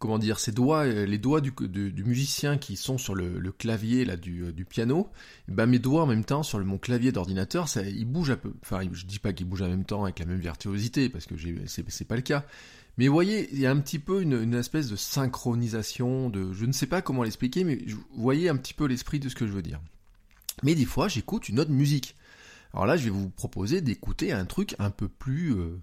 Comment 0.04 0.20
dire, 0.20 0.38
doigts, 0.54 0.84
euh, 0.84 1.06
les 1.06 1.18
doigts 1.18 1.40
du, 1.40 1.54
musicien 2.04 2.58
qui 2.58 2.76
sont 2.76 2.98
sur 2.98 3.16
le, 3.16 3.54
clavier 3.54 4.04
là 4.04 4.18
du, 4.18 4.44
euh, 4.44 4.52
piano, 4.70 5.10
bah 5.48 5.66
mes 5.66 5.80
doigts 5.80 6.04
en 6.04 6.08
même 6.08 6.26
temps 6.26 6.44
sur 6.44 6.60
mon 6.60 6.78
clavier 6.78 7.14
d'ordinateur, 7.14 7.68
ils 7.78 8.04
bougent 8.04 8.32
un 8.32 8.36
peu. 8.36 8.52
Enfin, 8.64 8.82
je 8.92 9.06
dis 9.06 9.20
pas 9.20 9.32
qu'ils 9.32 9.48
bougent 9.48 9.62
en 9.62 9.70
même 9.70 9.86
temps 9.86 10.04
avec 10.04 10.20
la 10.20 10.26
même 10.26 10.42
virtuosité, 10.42 11.08
parce 11.08 11.26
que 11.26 11.36
c'est 11.68 12.04
pas 12.06 12.18
le 12.18 12.22
cas. 12.22 12.44
Mais 12.98 13.08
vous 13.08 13.14
voyez, 13.14 13.48
il 13.54 13.60
y 13.62 13.66
a 13.66 13.72
un 13.72 13.80
petit 13.80 13.98
peu 13.98 14.22
une, 14.22 14.54
espèce 14.56 14.90
de 14.90 14.98
synchronisation, 14.98 16.30
de, 16.30 16.52
je 16.52 16.66
ne 16.66 16.74
sais 16.74 16.88
pas 16.88 17.02
comment 17.02 17.24
l'expliquer, 17.24 17.64
mais 17.64 17.78
vous 17.88 18.04
voyez 18.12 18.50
un 18.50 18.58
petit 18.58 18.74
peu 18.74 18.88
l'esprit 18.88 19.22
de 19.22 19.30
ce 19.30 19.36
que 19.36 19.48
je 19.48 19.54
veux 19.54 19.62
dire. 19.62 19.80
Mais 20.64 20.76
des 20.76 20.84
fois, 20.84 21.08
j'écoute 21.08 21.48
une 21.48 21.62
autre 21.62 21.72
musique. 21.72 22.18
Alors 22.74 22.88
là, 22.88 22.98
je 22.98 23.06
vais 23.06 23.10
vous 23.10 23.30
proposer 23.30 23.80
d'écouter 23.80 24.34
un 24.34 24.44
truc 24.44 24.76
un 24.80 24.90
peu 24.90 25.08
plus 25.08 25.54
euh, 25.54 25.80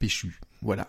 péchu. 0.00 0.40
Voilà, 0.62 0.88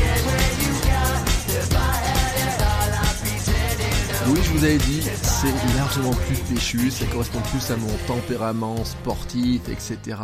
Oui, 4.27 4.39
je 4.43 4.51
vous 4.51 4.63
avais 4.63 4.77
dit, 4.77 5.01
c'est 5.01 5.75
largement 5.75 6.13
plus 6.13 6.37
péchu, 6.53 6.91
ça 6.91 7.05
correspond 7.07 7.41
plus 7.49 7.71
à 7.71 7.77
mon 7.77 7.91
tempérament 8.07 8.83
sportif, 8.85 9.67
etc. 9.67 10.17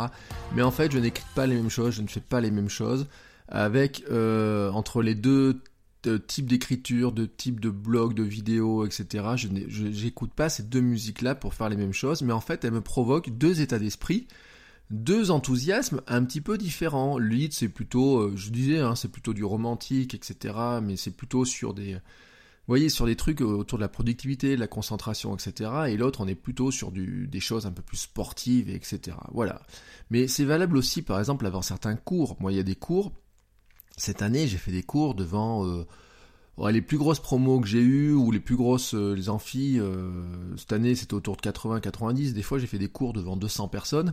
Mais 0.54 0.62
en 0.62 0.70
fait, 0.70 0.92
je 0.92 0.98
n'écris 0.98 1.24
pas 1.34 1.46
les 1.46 1.56
mêmes 1.56 1.68
choses, 1.68 1.94
je 1.94 2.02
ne 2.02 2.06
fais 2.06 2.20
pas 2.20 2.40
les 2.40 2.50
mêmes 2.50 2.68
choses. 2.68 3.06
Avec, 3.48 4.04
euh, 4.10 4.70
entre 4.70 5.02
les 5.02 5.14
deux 5.14 5.62
euh, 6.06 6.18
types 6.18 6.46
d'écriture, 6.46 7.12
de 7.12 7.26
types 7.26 7.60
de 7.60 7.70
blogs, 7.70 8.14
de 8.14 8.22
vidéos, 8.22 8.86
etc. 8.86 9.24
Je 9.36 9.48
j'écoute 9.68 10.32
pas 10.32 10.48
ces 10.48 10.62
deux 10.62 10.80
musiques-là 10.80 11.34
pour 11.34 11.54
faire 11.54 11.68
les 11.68 11.76
mêmes 11.76 11.92
choses, 11.92 12.22
mais 12.22 12.32
en 12.32 12.40
fait, 12.40 12.64
elles 12.64 12.72
me 12.72 12.80
provoquent 12.80 13.30
deux 13.36 13.60
états 13.60 13.80
d'esprit, 13.80 14.28
deux 14.90 15.30
enthousiasmes 15.32 16.02
un 16.06 16.24
petit 16.24 16.40
peu 16.40 16.56
différents. 16.56 17.18
Le 17.18 17.28
lead, 17.28 17.52
c'est 17.52 17.68
plutôt, 17.68 18.20
euh, 18.20 18.32
je 18.36 18.50
disais, 18.50 18.78
hein, 18.78 18.94
c'est 18.94 19.10
plutôt 19.10 19.34
du 19.34 19.44
romantique, 19.44 20.14
etc. 20.14 20.54
Mais 20.82 20.96
c'est 20.96 21.16
plutôt 21.16 21.44
sur 21.44 21.74
des, 21.74 21.98
voyez, 22.68 22.88
sur 22.88 23.06
des 23.06 23.16
trucs 23.16 23.40
autour 23.40 23.78
de 23.78 23.82
la 23.82 23.88
productivité, 23.88 24.54
de 24.54 24.60
la 24.60 24.66
concentration, 24.66 25.34
etc. 25.34 25.70
Et 25.88 25.96
l'autre, 25.96 26.20
on 26.20 26.28
est 26.28 26.34
plutôt 26.34 26.70
sur 26.70 26.92
des 26.92 27.40
choses 27.40 27.66
un 27.66 27.72
peu 27.72 27.82
plus 27.82 27.96
sportives, 27.96 28.70
etc. 28.70 29.16
Voilà. 29.32 29.62
Mais 30.10 30.28
c'est 30.28 30.44
valable 30.44 30.76
aussi, 30.76 31.02
par 31.02 31.18
exemple, 31.18 31.46
avant 31.46 31.62
certains 31.62 31.96
cours. 31.96 32.36
Moi, 32.40 32.52
il 32.52 32.56
y 32.56 32.60
a 32.60 32.64
des 32.64 32.76
cours. 32.76 33.12
Cette 33.96 34.22
année, 34.22 34.46
j'ai 34.46 34.58
fait 34.58 34.70
des 34.70 34.82
cours 34.82 35.14
devant 35.14 35.66
euh, 35.66 35.84
les 36.70 36.82
plus 36.82 36.98
grosses 36.98 37.20
promos 37.20 37.60
que 37.60 37.66
j'ai 37.66 37.80
eues 37.80 38.12
ou 38.12 38.30
les 38.30 38.40
plus 38.40 38.56
grosses 38.56 38.94
euh, 38.94 39.14
les 39.14 39.28
amphis. 39.28 39.78
euh, 39.78 40.10
cette 40.56 40.72
année, 40.72 40.94
c'était 40.94 41.14
autour 41.14 41.36
de 41.36 41.40
80-90. 41.40 42.32
Des 42.32 42.42
fois, 42.42 42.58
j'ai 42.58 42.66
fait 42.66 42.78
des 42.78 42.88
cours 42.88 43.12
devant 43.12 43.36
200 43.36 43.68
personnes. 43.68 44.12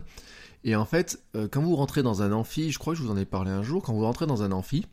Et 0.64 0.76
en 0.76 0.84
fait, 0.84 1.22
euh, 1.34 1.48
quand 1.50 1.62
vous 1.62 1.76
rentrez 1.76 2.02
dans 2.02 2.22
un 2.22 2.32
amphi, 2.32 2.70
je 2.70 2.78
crois 2.78 2.94
que 2.94 2.98
je 2.98 3.04
vous 3.04 3.10
en 3.10 3.16
ai 3.16 3.24
parlé 3.24 3.50
un 3.50 3.62
jour, 3.62 3.82
quand 3.82 3.92
vous 3.92 4.04
rentrez 4.04 4.26
dans 4.26 4.42
un 4.42 4.52
amphi, 4.52 4.86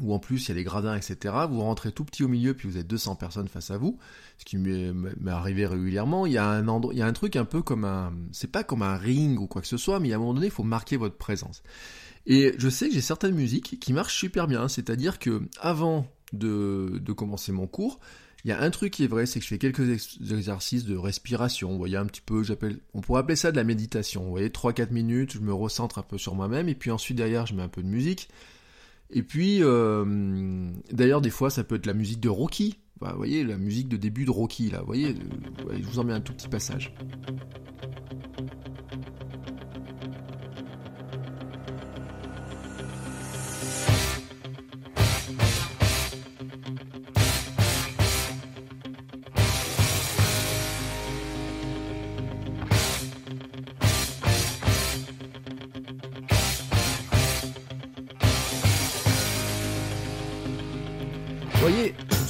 où 0.00 0.14
en 0.14 0.18
plus 0.18 0.44
il 0.44 0.48
y 0.48 0.52
a 0.52 0.54
des 0.54 0.64
gradins, 0.64 0.96
etc. 0.96 1.34
Vous 1.50 1.60
rentrez 1.60 1.92
tout 1.92 2.04
petit 2.04 2.24
au 2.24 2.28
milieu, 2.28 2.54
puis 2.54 2.68
vous 2.68 2.78
êtes 2.78 2.86
200 2.86 3.16
personnes 3.16 3.48
face 3.48 3.70
à 3.70 3.76
vous, 3.76 3.98
ce 4.38 4.44
qui 4.44 4.56
m'est 4.56 4.92
arrivé 5.26 5.66
régulièrement. 5.66 6.24
Il 6.24 6.32
y 6.32 6.38
a 6.38 6.48
un 6.48 6.66
endroit, 6.68 6.94
il 6.94 6.98
y 6.98 7.02
a 7.02 7.06
un 7.06 7.12
truc 7.12 7.36
un 7.36 7.44
peu 7.44 7.62
comme 7.62 7.84
un, 7.84 8.12
c'est 8.32 8.50
pas 8.50 8.64
comme 8.64 8.82
un 8.82 8.96
ring 8.96 9.38
ou 9.38 9.46
quoi 9.46 9.60
que 9.60 9.68
ce 9.68 9.76
soit, 9.76 10.00
mais 10.00 10.12
à 10.12 10.16
un 10.16 10.18
moment 10.18 10.34
donné, 10.34 10.46
il 10.46 10.52
faut 10.52 10.62
marquer 10.62 10.96
votre 10.96 11.16
présence. 11.16 11.62
Et 12.26 12.54
je 12.56 12.68
sais 12.68 12.88
que 12.88 12.94
j'ai 12.94 13.00
certaines 13.00 13.34
musiques 13.34 13.78
qui 13.80 13.92
marchent 13.92 14.16
super 14.16 14.46
bien, 14.46 14.68
c'est-à-dire 14.68 15.18
que 15.18 15.42
avant 15.60 16.06
de, 16.32 17.02
commencer 17.14 17.52
mon 17.52 17.66
cours, 17.66 18.00
il 18.44 18.48
y 18.48 18.52
a 18.52 18.60
un 18.60 18.70
truc 18.70 18.92
qui 18.92 19.04
est 19.04 19.08
vrai, 19.08 19.26
c'est 19.26 19.38
que 19.38 19.44
je 19.44 19.50
fais 19.50 19.58
quelques 19.58 19.88
ex- 19.88 20.18
exercices 20.30 20.84
de 20.84 20.96
respiration. 20.96 21.70
Vous 21.70 21.78
voyez 21.78 21.96
un 21.96 22.06
petit 22.06 22.20
peu, 22.20 22.42
j'appelle, 22.42 22.80
on 22.94 23.00
pourrait 23.00 23.20
appeler 23.20 23.36
ça 23.36 23.52
de 23.52 23.56
la 23.56 23.64
méditation. 23.64 24.24
Vous 24.24 24.30
voyez, 24.30 24.48
3-4 24.48 24.90
minutes, 24.90 25.32
je 25.34 25.40
me 25.40 25.52
recentre 25.52 25.98
un 25.98 26.02
peu 26.02 26.18
sur 26.18 26.34
moi-même, 26.34 26.68
et 26.68 26.74
puis 26.74 26.90
ensuite 26.90 27.16
derrière, 27.16 27.46
je 27.46 27.54
mets 27.54 27.62
un 27.62 27.68
peu 27.68 27.82
de 27.82 27.88
musique. 27.88 28.28
Et 29.12 29.22
puis, 29.22 29.58
euh, 29.62 30.70
d'ailleurs, 30.90 31.20
des 31.20 31.30
fois, 31.30 31.50
ça 31.50 31.64
peut 31.64 31.74
être 31.74 31.86
la 31.86 31.92
musique 31.92 32.20
de 32.20 32.30
Rocky. 32.30 32.78
Bah, 33.00 33.10
vous 33.12 33.18
voyez, 33.18 33.44
la 33.44 33.58
musique 33.58 33.88
de 33.88 33.96
début 33.96 34.24
de 34.24 34.30
Rocky, 34.30 34.70
là. 34.70 34.80
Vous 34.80 34.86
voyez, 34.86 35.10
euh, 35.10 35.76
je 35.78 35.86
vous 35.86 35.98
en 35.98 36.04
mets 36.04 36.14
un 36.14 36.20
tout 36.20 36.32
petit 36.32 36.48
passage. 36.48 36.94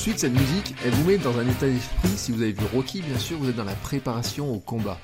Suite, 0.03 0.19
cette 0.19 0.33
musique, 0.33 0.75
elle 0.85 0.91
vous 0.91 1.05
met 1.05 1.17
dans 1.17 1.39
un 1.39 1.49
état 1.49 1.69
d'esprit. 1.69 2.09
Si 2.17 2.33
vous 2.33 2.43
avez 2.43 2.51
vu 2.51 2.65
Rocky, 2.75 3.03
bien 3.03 3.19
sûr, 3.21 3.39
vous 3.39 3.49
êtes 3.49 3.55
dans 3.55 3.63
la 3.63 3.77
préparation 3.77 4.53
au 4.53 4.59
combat. 4.59 4.99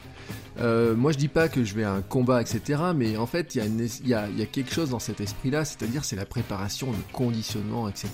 Euh, 0.59 0.97
moi, 0.97 1.13
je 1.13 1.19
dis 1.19 1.29
pas 1.29 1.49
que 1.49 1.63
je 1.63 1.73
vais 1.75 1.85
à 1.85 1.93
un 1.93 2.03
combat, 2.03 2.43
etc. 2.43 2.83
Mais 2.97 3.17
en 3.17 3.27
fait, 3.27 3.55
il 3.55 4.09
y, 4.09 4.15
a 4.15 4.47
quelque 4.47 4.75
chose 4.75 4.91
dans 4.91 4.99
cet 4.99 5.21
esprit-là, 5.21 5.65
c'est-à-dire 5.65 6.05
c'est 6.05 6.17
la 6.17 6.27
préparation, 6.27 6.91
le 6.91 6.99
conditionnement, 7.13 7.89
etc. 7.89 8.11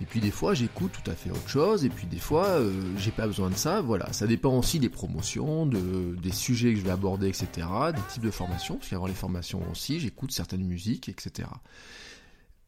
Et 0.00 0.04
puis 0.04 0.20
des 0.20 0.30
fois, 0.30 0.54
j'écoute 0.54 0.92
tout 0.92 1.10
à 1.10 1.14
fait 1.14 1.30
autre 1.30 1.48
chose. 1.48 1.84
Et 1.84 1.88
puis 1.88 2.06
des 2.06 2.20
fois, 2.20 2.46
euh, 2.50 2.70
j'ai 2.98 3.10
pas 3.10 3.26
besoin 3.26 3.50
de 3.50 3.56
ça. 3.56 3.80
Voilà, 3.80 4.12
ça 4.12 4.28
dépend 4.28 4.56
aussi 4.56 4.78
des 4.78 4.90
promotions, 4.90 5.66
de, 5.66 6.14
des 6.22 6.32
sujets 6.32 6.72
que 6.72 6.78
je 6.78 6.84
vais 6.84 6.92
aborder, 6.92 7.26
etc. 7.26 7.66
Des 7.92 8.12
types 8.12 8.22
de 8.22 8.30
formations, 8.30 8.76
parce 8.76 8.90
qu'avant 8.90 9.08
les 9.08 9.12
formations 9.12 9.60
aussi, 9.72 9.98
j'écoute 9.98 10.30
certaines 10.30 10.64
musiques, 10.64 11.08
etc. 11.08 11.48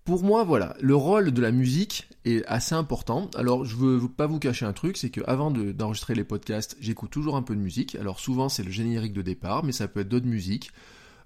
Pour 0.09 0.25
moi, 0.25 0.43
voilà, 0.43 0.75
le 0.81 0.97
rôle 0.97 1.33
de 1.33 1.43
la 1.43 1.51
musique 1.51 2.09
est 2.25 2.43
assez 2.47 2.75
important. 2.75 3.31
Alors, 3.37 3.67
je 3.67 3.77
veux 3.77 4.09
pas 4.09 4.27
vous 4.27 4.39
cacher 4.39 4.65
un 4.65 4.73
truc, 4.73 4.97
c'est 4.97 5.11
que 5.11 5.21
avant 5.27 5.51
de- 5.51 5.71
d'enregistrer 5.71 6.15
les 6.15 6.25
podcasts, 6.25 6.79
j'écoute 6.81 7.11
toujours 7.11 7.37
un 7.37 7.43
peu 7.43 7.55
de 7.55 7.61
musique. 7.61 7.95
Alors 7.95 8.19
souvent, 8.19 8.49
c'est 8.49 8.63
le 8.63 8.71
générique 8.71 9.13
de 9.13 9.21
départ, 9.21 9.65
mais 9.65 9.73
ça 9.73 9.87
peut 9.87 10.01
être 10.01 10.09
d'autres 10.09 10.25
musiques. 10.25 10.71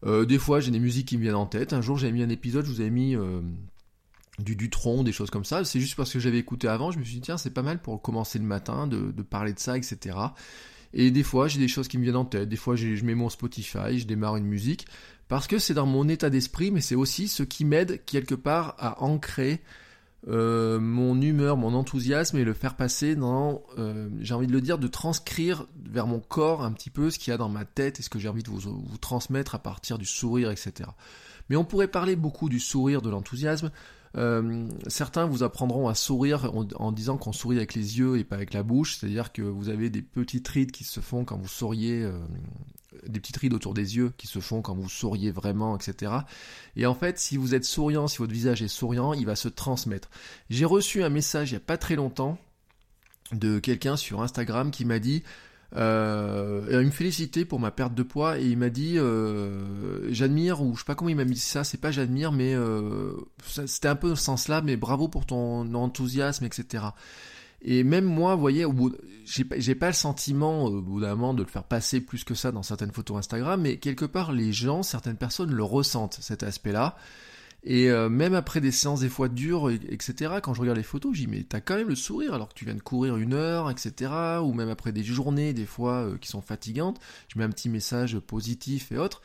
Euh, 0.05 0.25
des 0.25 0.37
fois, 0.37 0.59
j'ai 0.59 0.73
des 0.73 0.81
musiques 0.81 1.07
qui 1.07 1.17
me 1.17 1.23
viennent 1.23 1.37
en 1.37 1.47
tête. 1.47 1.73
Un 1.73 1.81
jour, 1.81 1.97
j'avais 1.97 2.13
mis 2.13 2.25
un 2.25 2.29
épisode, 2.29 2.65
je 2.65 2.73
vous 2.73 2.81
avais 2.81 2.91
mis 2.91 3.15
euh, 3.15 3.41
du 4.41 4.57
Dutron, 4.57 5.05
des 5.05 5.13
choses 5.13 5.31
comme 5.31 5.45
ça. 5.45 5.65
C'est 5.65 5.79
juste 5.79 5.95
parce 5.95 6.13
que 6.13 6.19
j'avais 6.19 6.39
écouté 6.39 6.67
avant, 6.67 6.91
je 6.91 6.99
me 6.99 7.05
suis 7.05 7.15
dit 7.15 7.21
tiens, 7.21 7.39
c'est 7.39 7.55
pas 7.55 7.63
mal 7.63 7.81
pour 7.81 8.03
commencer 8.03 8.41
le 8.41 8.47
matin 8.47 8.89
de, 8.89 9.13
parler 9.23 9.53
de 9.53 9.61
ça, 9.61 9.79
etc. 9.79 10.17
Et 10.93 11.13
des 11.13 11.23
fois, 11.23 11.47
j'ai 11.47 11.61
des 11.61 11.69
choses 11.69 11.87
qui 11.87 11.99
me 11.99 12.03
viennent 12.03 12.17
en 12.17 12.25
tête. 12.25 12.49
Des 12.49 12.57
fois, 12.57 12.75
je 12.75 13.05
mets 13.05 13.15
mon 13.15 13.29
Spotify, 13.29 14.01
je 14.01 14.09
démarre 14.09 14.37
une 14.39 14.47
musique 14.47 14.87
parce 15.33 15.47
que 15.47 15.59
c'est 15.59 15.73
dans 15.73 15.87
mon 15.87 16.11
état 16.11 16.29
d'esprit, 16.29 16.71
mais 16.71 16.83
c'est 16.83 16.95
aussi 16.95 17.27
ce 17.27 17.43
qui 17.43 17.65
m'aide 17.65 18.05
quelque 18.05 18.35
part 18.35 18.75
à 18.79 19.03
ancrer 19.03 19.63
euh, 20.29 20.79
mon 20.79 21.19
humeur, 21.23 21.57
mon 21.57 21.73
enthousiasme 21.73 22.37
et 22.37 22.45
le 22.45 22.53
faire 22.53 22.77
passer 22.77 23.17
dans, 23.17 23.63
euh, 23.79 24.11
j'ai 24.21 24.35
envie 24.35 24.47
de 24.47 24.53
le 24.53 24.61
dire, 24.61 24.77
de 24.77 24.89
transcrire 24.89 25.67
vers 25.87 26.07
mon 26.07 26.21
corps 26.21 26.63
un 26.63 26.71
petit 26.71 26.91
peu 26.91 27.09
ce 27.09 27.19
qu'il 27.19 27.31
y 27.31 27.35
a 27.35 27.39
dans 27.39 27.49
ma 27.49 27.65
tête 27.65 27.99
et 27.99 28.03
ce 28.03 28.11
que 28.11 28.19
j'ai 28.19 28.29
envie 28.29 28.43
de 28.43 28.51
vous, 28.51 28.99
transmettre 29.01 29.55
à 29.55 29.59
partir 29.59 29.97
du 29.97 30.05
sourire, 30.05 30.51
etc. 30.51 30.91
Mais 31.49 31.57
on 31.57 31.65
pourrait 31.65 31.89
parler 31.89 32.15
beaucoup 32.15 32.51
du 32.51 32.61
sourire, 32.61 33.01
de 33.01 33.09
l'enthousiasme. 33.09 33.71
Euh, 34.19 34.69
certains 34.87 35.25
vous 35.25 35.43
apprendront 35.43 35.89
à 35.89 35.95
sourire 35.95 36.53
en, 36.77 36.93
disant 36.93 37.17
qu'on 37.17 37.33
sourit 37.33 37.57
avec 37.57 37.73
les 37.73 37.99
yeux 37.99 38.19
et 38.19 38.25
pas 38.25 38.37
avec 38.37 38.53
la 38.53 38.63
bouche, 38.63 38.99
c'est-à-dire 38.99 39.33
que 39.33 39.41
vous 39.41 39.71
avez 39.71 39.89
des 39.89 40.03
petites 40.03 40.47
rides 40.49 40.73
qui 40.73 40.85
se 40.85 41.01
font 41.01 41.25
quand 41.25 41.39
vous 41.39 41.49
souriez, 41.49 42.07
des 43.07 43.21
petites 43.21 43.37
rides 43.37 43.55
autour 43.55 43.75
des 43.75 43.97
yeux 43.97 44.13
qui 44.17 44.27
se 44.27 44.39
font 44.39 44.63
quand 44.63 44.75
vous 44.75 44.89
souriez 44.89 45.31
vraiment, 45.31 45.77
etc. 45.77 46.13
Et 46.77 46.87
en 46.87 46.95
fait, 46.95 47.19
si 47.19 47.37
vous 47.37 47.55
êtes 47.55 47.65
souriant, 47.65 48.09
si 48.09 48.19
votre 48.19 48.33
visage 48.33 48.63
est 48.63 48.69
souriant, 48.69 49.13
il 49.13 49.27
va 49.27 49.37
se 49.37 49.49
transmettre. 49.49 50.11
J'ai 50.51 50.65
reçu 50.65 51.03
un 51.03 51.09
message 51.09 51.51
il 51.51 51.55
y 51.55 51.57
a 51.57 51.61
pas 51.61 51.79
très 51.79 51.97
longtemps 51.97 52.39
de 53.33 53.59
quelqu'un 53.59 53.97
sur 53.97 54.23
Instagram 54.23 54.71
qui 54.71 54.85
m'a 54.85 54.99
dit 54.99 55.23
euh, 55.75 56.67
il 56.71 56.87
me 56.87 56.91
félicitait 56.91 57.47
pour 57.47 57.59
ma 57.59 57.71
perte 57.71 57.95
de 57.95 58.03
poids 58.03 58.39
et 58.39 58.45
il 58.45 58.59
m'a 58.59 58.69
dit 58.69 58.99
euh, 58.99 60.13
j'admire 60.13 60.61
ou 60.61 60.75
je 60.75 60.81
sais 60.81 60.85
pas 60.85 60.95
comment 60.95 61.09
il 61.09 61.17
m'a 61.17 61.25
mis 61.25 61.39
ça 61.39 61.65
c'est 61.65 61.81
pas 61.81 61.91
j'admire 61.91 62.31
mais 62.31 62.55
euh, 62.55 63.15
c'était 63.67 63.89
un 63.89 63.97
peu 63.97 64.11
dans 64.11 64.17
ce 64.17 64.23
sens 64.23 64.49
là 64.49 64.61
mais 64.61 64.77
bravo 64.77 65.09
pour 65.09 65.25
ton 65.25 65.73
enthousiasme 65.75 66.45
etc 66.45 66.85
et 67.63 67.85
même 67.85 68.05
moi 68.05 68.35
vous 68.35 68.41
voyez 68.41 68.65
au 68.65 68.73
bout 68.73 68.95
j'ai 69.25 69.45
pas, 69.45 69.59
j'ai 69.59 69.75
pas 69.75 69.87
le 69.87 69.93
sentiment 69.93 70.67
euh, 70.67 70.79
au 70.79 70.83
bout 70.83 71.01
d'un 71.01 71.11
moment 71.15 71.33
de 71.35 71.43
le 71.43 71.49
faire 71.49 71.65
passer 71.65 72.01
plus 72.01 72.25
que 72.25 72.35
ça 72.35 72.51
dans 72.53 72.63
certaines 72.63 72.93
photos 72.93 73.19
Instagram 73.19 73.61
mais 73.61 73.77
quelque 73.79 74.05
part 74.05 74.33
les 74.33 74.53
gens 74.53 74.83
certaines 74.83 75.17
personnes 75.17 75.53
le 75.53 75.63
ressentent 75.65 76.19
cet 76.21 76.43
aspect 76.43 76.73
là 76.73 76.97
et 77.65 77.91
euh, 77.91 78.09
même 78.09 78.35
après 78.35 78.61
des 78.61 78.73
séances 78.73 78.99
des 79.03 79.09
fois 79.09 79.29
dures, 79.29 79.71
et- 79.71 79.79
etc., 79.89 80.33
quand 80.43 80.53
je 80.53 80.61
regarde 80.61 80.79
les 80.79 80.83
photos, 80.83 81.15
je 81.15 81.21
dis 81.21 81.27
mais 81.29 81.45
t'as 81.45 81.61
quand 81.61 81.77
même 81.77 81.89
le 81.89 81.95
sourire 81.95 82.35
alors 82.35 82.49
que 82.49 82.55
tu 82.55 82.65
viens 82.65 82.75
de 82.75 82.81
courir 82.83 83.17
une 83.17 83.35
heure, 83.35 83.71
etc. 83.71 84.11
Ou 84.43 84.53
même 84.53 84.69
après 84.69 84.91
des 84.91 85.05
journées 85.05 85.53
des 85.53 85.65
fois 85.65 85.99
euh, 86.07 86.19
qui 86.19 86.29
sont 86.29 86.43
fatigantes, 86.43 86.99
je 87.29 87.39
mets 87.39 87.45
un 87.45 87.51
petit 87.51 87.69
message 87.69 88.19
positif 88.19 88.91
et 88.91 88.99
autres. 88.99 89.23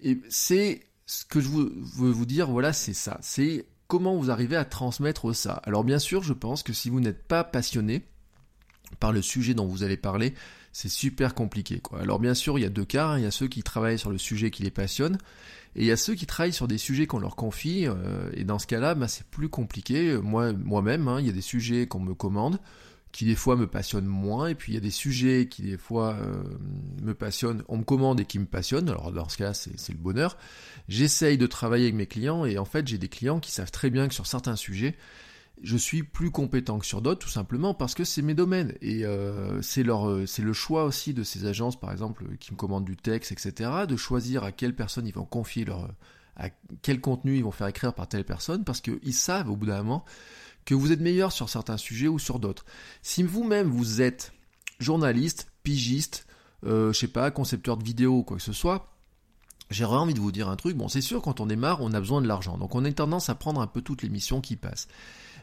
Et 0.00 0.22
c'est 0.30 0.86
ce 1.04 1.26
que 1.26 1.38
je 1.38 1.50
veux 1.50 2.10
vous 2.10 2.24
dire, 2.24 2.50
voilà, 2.50 2.72
c'est 2.72 2.94
ça. 2.94 3.18
C'est 3.20 3.66
comment 3.86 4.16
vous 4.16 4.30
arrivez 4.30 4.56
à 4.56 4.64
transmettre 4.64 5.34
ça. 5.34 5.54
Alors 5.64 5.84
bien 5.84 5.98
sûr, 5.98 6.22
je 6.22 6.32
pense 6.32 6.62
que 6.62 6.72
si 6.72 6.90
vous 6.90 7.00
n'êtes 7.00 7.26
pas 7.26 7.44
passionné 7.44 8.04
par 9.00 9.12
le 9.12 9.22
sujet 9.22 9.54
dont 9.54 9.66
vous 9.66 9.82
allez 9.82 9.96
parler, 9.96 10.34
c'est 10.72 10.88
super 10.88 11.34
compliqué. 11.34 11.80
Alors 11.98 12.18
bien 12.18 12.34
sûr, 12.34 12.58
il 12.58 12.62
y 12.62 12.66
a 12.66 12.70
deux 12.70 12.84
cas. 12.84 13.08
hein. 13.08 13.18
Il 13.18 13.24
y 13.24 13.26
a 13.26 13.30
ceux 13.30 13.48
qui 13.48 13.62
travaillent 13.62 13.98
sur 13.98 14.10
le 14.10 14.18
sujet 14.18 14.50
qui 14.50 14.62
les 14.62 14.70
passionne, 14.70 15.18
et 15.74 15.80
il 15.80 15.86
y 15.86 15.92
a 15.92 15.96
ceux 15.96 16.14
qui 16.14 16.26
travaillent 16.26 16.52
sur 16.52 16.68
des 16.68 16.78
sujets 16.78 17.06
qu'on 17.06 17.18
leur 17.18 17.36
confie. 17.36 17.86
euh, 17.86 18.30
et 18.34 18.44
dans 18.44 18.58
ce 18.58 18.66
cas-là, 18.66 18.94
bah, 18.94 19.08
c'est 19.08 19.26
plus 19.26 19.48
compliqué. 19.48 20.16
Moi, 20.22 20.52
moi-même, 20.52 21.08
hein, 21.08 21.20
il 21.20 21.26
y 21.26 21.30
a 21.30 21.32
des 21.32 21.40
sujets 21.40 21.86
qu'on 21.86 22.00
me 22.00 22.14
commande 22.14 22.58
qui 23.16 23.24
des 23.24 23.34
fois 23.34 23.56
me 23.56 23.66
passionnent 23.66 24.04
moins, 24.04 24.48
et 24.48 24.54
puis 24.54 24.72
il 24.72 24.74
y 24.74 24.78
a 24.78 24.82
des 24.82 24.90
sujets 24.90 25.48
qui 25.48 25.62
des 25.62 25.78
fois 25.78 26.18
euh, 26.20 26.42
me 27.02 27.14
passionnent, 27.14 27.62
on 27.66 27.78
me 27.78 27.82
commande 27.82 28.20
et 28.20 28.26
qui 28.26 28.38
me 28.38 28.44
passionnent. 28.44 28.90
Alors 28.90 29.10
dans 29.10 29.26
ce 29.30 29.38
cas, 29.38 29.54
c'est 29.54 29.92
le 29.92 29.98
bonheur. 29.98 30.36
J'essaye 30.90 31.38
de 31.38 31.46
travailler 31.46 31.84
avec 31.84 31.94
mes 31.94 32.06
clients, 32.06 32.44
et 32.44 32.58
en 32.58 32.66
fait, 32.66 32.86
j'ai 32.86 32.98
des 32.98 33.08
clients 33.08 33.40
qui 33.40 33.52
savent 33.52 33.70
très 33.70 33.88
bien 33.88 34.06
que 34.06 34.12
sur 34.12 34.26
certains 34.26 34.54
sujets, 34.54 34.96
je 35.62 35.78
suis 35.78 36.02
plus 36.02 36.30
compétent 36.30 36.78
que 36.78 36.84
sur 36.84 37.00
d'autres, 37.00 37.20
tout 37.20 37.30
simplement 37.30 37.72
parce 37.72 37.94
que 37.94 38.04
c'est 38.04 38.20
mes 38.20 38.34
domaines 38.34 38.74
et 38.82 39.06
euh, 39.06 39.62
c'est 39.62 39.82
leur, 39.82 40.10
euh, 40.10 40.26
c'est 40.26 40.42
le 40.42 40.52
choix 40.52 40.84
aussi 40.84 41.14
de 41.14 41.22
ces 41.22 41.46
agences, 41.46 41.80
par 41.80 41.92
exemple, 41.92 42.26
qui 42.38 42.52
me 42.52 42.58
commandent 42.58 42.84
du 42.84 42.98
texte, 42.98 43.32
etc., 43.32 43.70
de 43.88 43.96
choisir 43.96 44.44
à 44.44 44.52
quelle 44.52 44.76
personne 44.76 45.06
ils 45.06 45.14
vont 45.14 45.24
confier 45.24 45.64
leur, 45.64 45.88
à 46.36 46.50
quel 46.82 47.00
contenu 47.00 47.38
ils 47.38 47.44
vont 47.44 47.50
faire 47.50 47.68
écrire 47.68 47.94
par 47.94 48.08
telle 48.08 48.24
personne, 48.24 48.62
parce 48.62 48.82
qu'ils 48.82 49.14
savent 49.14 49.48
au 49.48 49.56
bout 49.56 49.64
d'un 49.64 49.78
moment 49.78 50.04
que 50.66 50.74
vous 50.74 50.92
êtes 50.92 51.00
meilleur 51.00 51.32
sur 51.32 51.48
certains 51.48 51.78
sujets 51.78 52.08
ou 52.08 52.18
sur 52.18 52.38
d'autres. 52.38 52.66
Si 53.00 53.22
vous-même 53.22 53.70
vous 53.70 54.02
êtes 54.02 54.32
journaliste, 54.78 55.50
pigiste, 55.62 56.26
euh, 56.64 56.92
je 56.92 56.98
sais 56.98 57.08
pas, 57.08 57.30
concepteur 57.30 57.78
de 57.78 57.84
vidéo 57.84 58.18
ou 58.18 58.22
quoi 58.22 58.36
que 58.36 58.42
ce 58.42 58.52
soit, 58.52 58.92
J'aurais 59.68 59.96
envie 59.96 60.14
de 60.14 60.20
vous 60.20 60.30
dire 60.30 60.48
un 60.48 60.54
truc, 60.54 60.76
bon 60.76 60.86
c'est 60.86 61.00
sûr 61.00 61.20
quand 61.22 61.40
on 61.40 61.46
démarre 61.46 61.80
on 61.80 61.92
a 61.92 61.98
besoin 61.98 62.22
de 62.22 62.28
l'argent, 62.28 62.56
donc 62.56 62.76
on 62.76 62.84
a 62.84 62.92
tendance 62.92 63.28
à 63.28 63.34
prendre 63.34 63.60
un 63.60 63.66
peu 63.66 63.82
toutes 63.82 64.02
les 64.02 64.08
missions 64.08 64.40
qui 64.40 64.54
passent. 64.54 64.86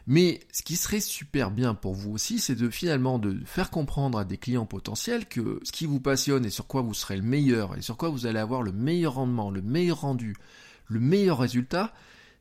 Mais 0.06 0.40
ce 0.52 0.62
qui 0.62 0.76
serait 0.76 1.00
super 1.00 1.50
bien 1.50 1.74
pour 1.74 1.94
vous 1.94 2.12
aussi, 2.12 2.38
c'est 2.38 2.54
de 2.54 2.68
finalement 2.68 3.18
de 3.18 3.38
faire 3.44 3.70
comprendre 3.70 4.18
à 4.18 4.24
des 4.24 4.36
clients 4.36 4.66
potentiels 4.66 5.26
que 5.26 5.60
ce 5.62 5.72
qui 5.72 5.86
vous 5.86 6.00
passionne 6.00 6.44
et 6.44 6.50
sur 6.50 6.66
quoi 6.66 6.82
vous 6.82 6.94
serez 6.94 7.16
le 7.16 7.22
meilleur 7.22 7.76
et 7.76 7.82
sur 7.82 7.96
quoi 7.96 8.10
vous 8.10 8.26
allez 8.26 8.38
avoir 8.38 8.62
le 8.62 8.72
meilleur 8.72 9.14
rendement, 9.14 9.50
le 9.50 9.62
meilleur 9.62 10.02
rendu, 10.02 10.36
le 10.88 11.00
meilleur 11.00 11.38
résultat, 11.38 11.92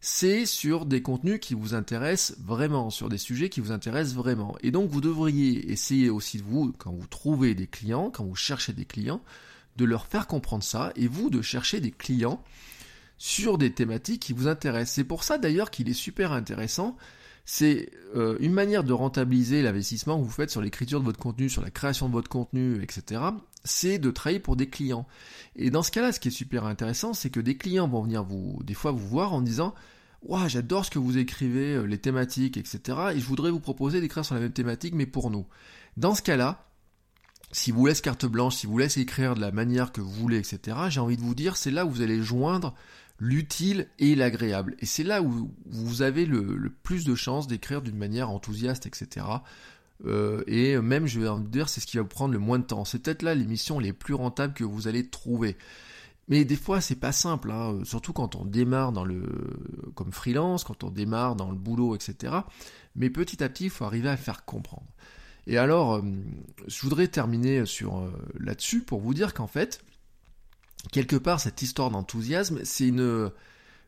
c'est 0.05 0.45
sur 0.45 0.85
des 0.85 1.01
contenus 1.01 1.39
qui 1.39 1.53
vous 1.53 1.73
intéressent 1.75 2.37
vraiment, 2.43 2.89
sur 2.89 3.07
des 3.07 3.17
sujets 3.17 3.47
qui 3.47 3.61
vous 3.61 3.71
intéressent 3.71 4.15
vraiment. 4.15 4.53
Et 4.61 4.69
donc 4.69 4.89
vous 4.89 4.99
devriez 4.99 5.71
essayer 5.71 6.09
aussi 6.09 6.39
de 6.39 6.43
vous, 6.43 6.73
quand 6.77 6.91
vous 6.91 7.07
trouvez 7.07 7.55
des 7.55 7.67
clients, 7.67 8.09
quand 8.09 8.25
vous 8.25 8.35
cherchez 8.35 8.73
des 8.73 8.83
clients, 8.83 9.21
de 9.77 9.85
leur 9.85 10.05
faire 10.05 10.27
comprendre 10.27 10.61
ça 10.61 10.91
et 10.97 11.07
vous 11.07 11.29
de 11.29 11.41
chercher 11.41 11.79
des 11.79 11.91
clients 11.91 12.43
sur 13.17 13.57
des 13.57 13.71
thématiques 13.71 14.21
qui 14.21 14.33
vous 14.33 14.49
intéressent. 14.49 14.95
C'est 14.95 15.05
pour 15.05 15.23
ça 15.23 15.37
d'ailleurs 15.37 15.71
qu'il 15.71 15.87
est 15.87 15.93
super 15.93 16.33
intéressant. 16.33 16.97
C'est 17.45 17.89
euh, 18.13 18.35
une 18.41 18.51
manière 18.51 18.83
de 18.83 18.91
rentabiliser 18.91 19.61
l'investissement 19.61 20.19
que 20.19 20.25
vous 20.25 20.31
faites 20.31 20.51
sur 20.51 20.61
l'écriture 20.61 20.99
de 20.99 21.05
votre 21.05 21.19
contenu, 21.19 21.49
sur 21.49 21.61
la 21.61 21.71
création 21.71 22.09
de 22.09 22.13
votre 22.13 22.29
contenu, 22.29 22.83
etc. 22.83 23.21
C'est 23.63 23.99
de 23.99 24.11
travailler 24.11 24.41
pour 24.41 24.57
des 24.57 24.67
clients. 24.67 25.07
Et 25.55 25.69
dans 25.69 25.81
ce 25.81 25.91
cas-là, 25.91 26.11
ce 26.11 26.19
qui 26.19 26.27
est 26.27 26.31
super 26.31 26.65
intéressant, 26.65 27.13
c'est 27.13 27.29
que 27.29 27.39
des 27.39 27.55
clients 27.55 27.87
vont 27.87 28.03
venir 28.03 28.25
vous, 28.25 28.59
des 28.65 28.73
fois 28.73 28.91
vous 28.91 29.07
voir 29.07 29.31
en 29.31 29.41
disant 29.41 29.73
Ouah, 30.25 30.47
j'adore 30.47 30.85
ce 30.85 30.89
que 30.89 30.99
vous 30.99 31.17
écrivez, 31.17 31.75
euh, 31.75 31.83
les 31.83 31.97
thématiques, 31.97 32.55
etc. 32.55 32.79
Et 33.13 33.19
je 33.19 33.25
voudrais 33.25 33.51
vous 33.51 33.59
proposer 33.59 33.99
d'écrire 33.99 34.23
sur 34.23 34.35
la 34.35 34.41
même 34.41 34.53
thématique, 34.53 34.93
mais 34.95 35.05
pour 35.05 35.29
nous. 35.29 35.45
Dans 35.97 36.15
ce 36.15 36.21
cas-là, 36.21 36.65
si 37.51 37.71
vous 37.71 37.85
laisse 37.85 38.01
carte 38.01 38.25
blanche, 38.25 38.55
si 38.55 38.67
vous 38.67 38.77
laisse 38.77 38.97
écrire 38.97 39.35
de 39.35 39.41
la 39.41 39.51
manière 39.51 39.91
que 39.91 40.01
vous 40.01 40.11
voulez, 40.11 40.37
etc., 40.37 40.77
j'ai 40.89 41.01
envie 41.01 41.17
de 41.17 41.21
vous 41.21 41.35
dire, 41.35 41.57
c'est 41.57 41.71
là 41.71 41.85
où 41.85 41.89
vous 41.89 42.01
allez 42.01 42.21
joindre 42.21 42.73
l'utile 43.19 43.89
et 43.99 44.15
l'agréable. 44.15 44.75
Et 44.79 44.85
c'est 44.85 45.03
là 45.03 45.21
où 45.21 45.51
vous 45.65 46.01
avez 46.01 46.25
le, 46.25 46.71
plus 46.83 47.03
de 47.03 47.15
chances 47.15 47.47
d'écrire 47.47 47.81
d'une 47.81 47.97
manière 47.97 48.29
enthousiaste, 48.29 48.85
etc. 48.85 49.25
Euh, 50.05 50.43
et 50.47 50.77
même, 50.77 51.05
je 51.05 51.19
vais 51.19 51.29
vous 51.29 51.47
dire, 51.47 51.69
c'est 51.69 51.81
ce 51.81 51.85
qui 51.85 51.97
va 51.97 52.03
vous 52.03 52.09
prendre 52.09 52.33
le 52.33 52.39
moins 52.39 52.59
de 52.59 52.65
temps. 52.65 52.85
C'est 52.85 52.99
peut-être 52.99 53.23
là 53.23 53.35
l'émission 53.35 53.77
les 53.77 53.93
plus 53.93 54.13
rentables 54.13 54.53
que 54.53 54.63
vous 54.63 54.87
allez 54.87 55.07
trouver. 55.07 55.57
Mais 56.29 56.45
des 56.45 56.55
fois, 56.55 56.79
c'est 56.79 56.95
pas 56.95 57.11
simple, 57.11 57.51
hein, 57.51 57.79
surtout 57.83 58.13
quand 58.13 58.35
on 58.35 58.45
démarre 58.45 58.93
dans 58.93 59.03
le, 59.03 59.23
comme 59.93 60.13
freelance, 60.13 60.63
quand 60.63 60.83
on 60.83 60.89
démarre 60.89 61.35
dans 61.35 61.49
le 61.49 61.57
boulot, 61.57 61.95
etc. 61.95 62.33
Mais 62.95 63.09
petit 63.09 63.43
à 63.43 63.49
petit, 63.49 63.65
il 63.65 63.69
faut 63.69 63.83
arriver 63.83 64.09
à 64.09 64.15
faire 64.15 64.45
comprendre. 64.45 64.87
Et 65.47 65.57
alors, 65.57 65.95
euh, 65.95 66.01
je 66.67 66.81
voudrais 66.81 67.07
terminer 67.07 67.65
sur 67.65 67.97
euh, 67.97 68.09
là-dessus 68.39 68.81
pour 68.81 69.01
vous 69.01 69.13
dire 69.13 69.33
qu'en 69.33 69.47
fait, 69.47 69.83
quelque 70.91 71.17
part, 71.17 71.39
cette 71.41 71.61
histoire 71.61 71.91
d'enthousiasme, 71.91 72.61
c'est 72.63 72.87
une... 72.87 73.31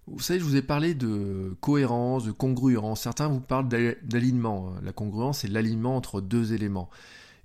Vous 0.08 0.19
savez, 0.19 0.39
je 0.39 0.45
vous 0.45 0.56
ai 0.56 0.62
parlé 0.62 0.93
de 0.93 1.56
cohérence, 1.62 2.26
de 2.26 2.32
congruence. 2.32 3.02
Certains 3.02 3.28
vous 3.28 3.39
parlent 3.39 3.67
d'alignement. 3.67 4.76
La 4.84 4.91
congruence, 4.91 5.39
c'est 5.39 5.48
l'alignement 5.48 5.95
entre 5.95 6.21
deux 6.21 6.54
éléments. 6.54 6.91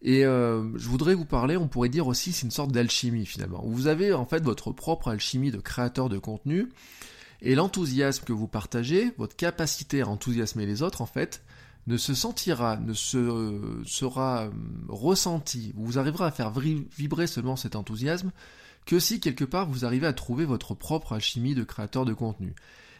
Et 0.03 0.25
euh, 0.25 0.77
je 0.79 0.89
voudrais 0.89 1.15
vous 1.15 1.27
parler, 1.27 1.57
on 1.57 1.69
pourrait 1.69 1.91
dire 1.91 2.07
aussi, 2.07 2.33
c'est 2.33 2.45
une 2.45 2.51
sorte 2.51 2.73
d'alchimie 2.73 3.27
finalement. 3.27 3.63
Vous 3.67 3.87
avez 3.87 4.13
en 4.13 4.25
fait 4.25 4.43
votre 4.43 4.73
propre 4.73 5.09
alchimie 5.09 5.51
de 5.51 5.59
créateur 5.59 6.09
de 6.09 6.19
contenu, 6.19 6.71
et 7.43 7.55
l'enthousiasme 7.55 8.25
que 8.25 8.33
vous 8.33 8.49
partagez, 8.49 9.13
votre 9.19 9.37
capacité 9.37 10.03
à 10.03 10.09
enthousiasmer 10.09 10.67
les 10.67 10.83
autres, 10.83 11.03
en 11.03 11.07
fait, 11.07 11.43
ne 11.87 11.97
se 11.97 12.15
sentira, 12.15 12.77
ne 12.77 12.93
se 12.93 13.83
sera 13.87 14.45
euh, 14.45 14.51
ressenti, 14.89 15.73
vous 15.77 15.99
arriverez 15.99 16.25
à 16.25 16.31
faire 16.31 16.51
vibrer 16.51 17.27
seulement 17.27 17.57
cet 17.57 17.77
enthousiasme 17.77 18.31
que 18.87 18.99
si 18.99 19.21
quelque 19.21 19.45
part 19.45 19.69
vous 19.69 19.85
arrivez 19.85 20.07
à 20.07 20.13
trouver 20.13 20.45
votre 20.45 20.75
propre 20.75 21.13
alchimie 21.13 21.55
de 21.55 21.65
créateur 21.65 22.05
de 22.05 22.15
contenu. 22.15 22.55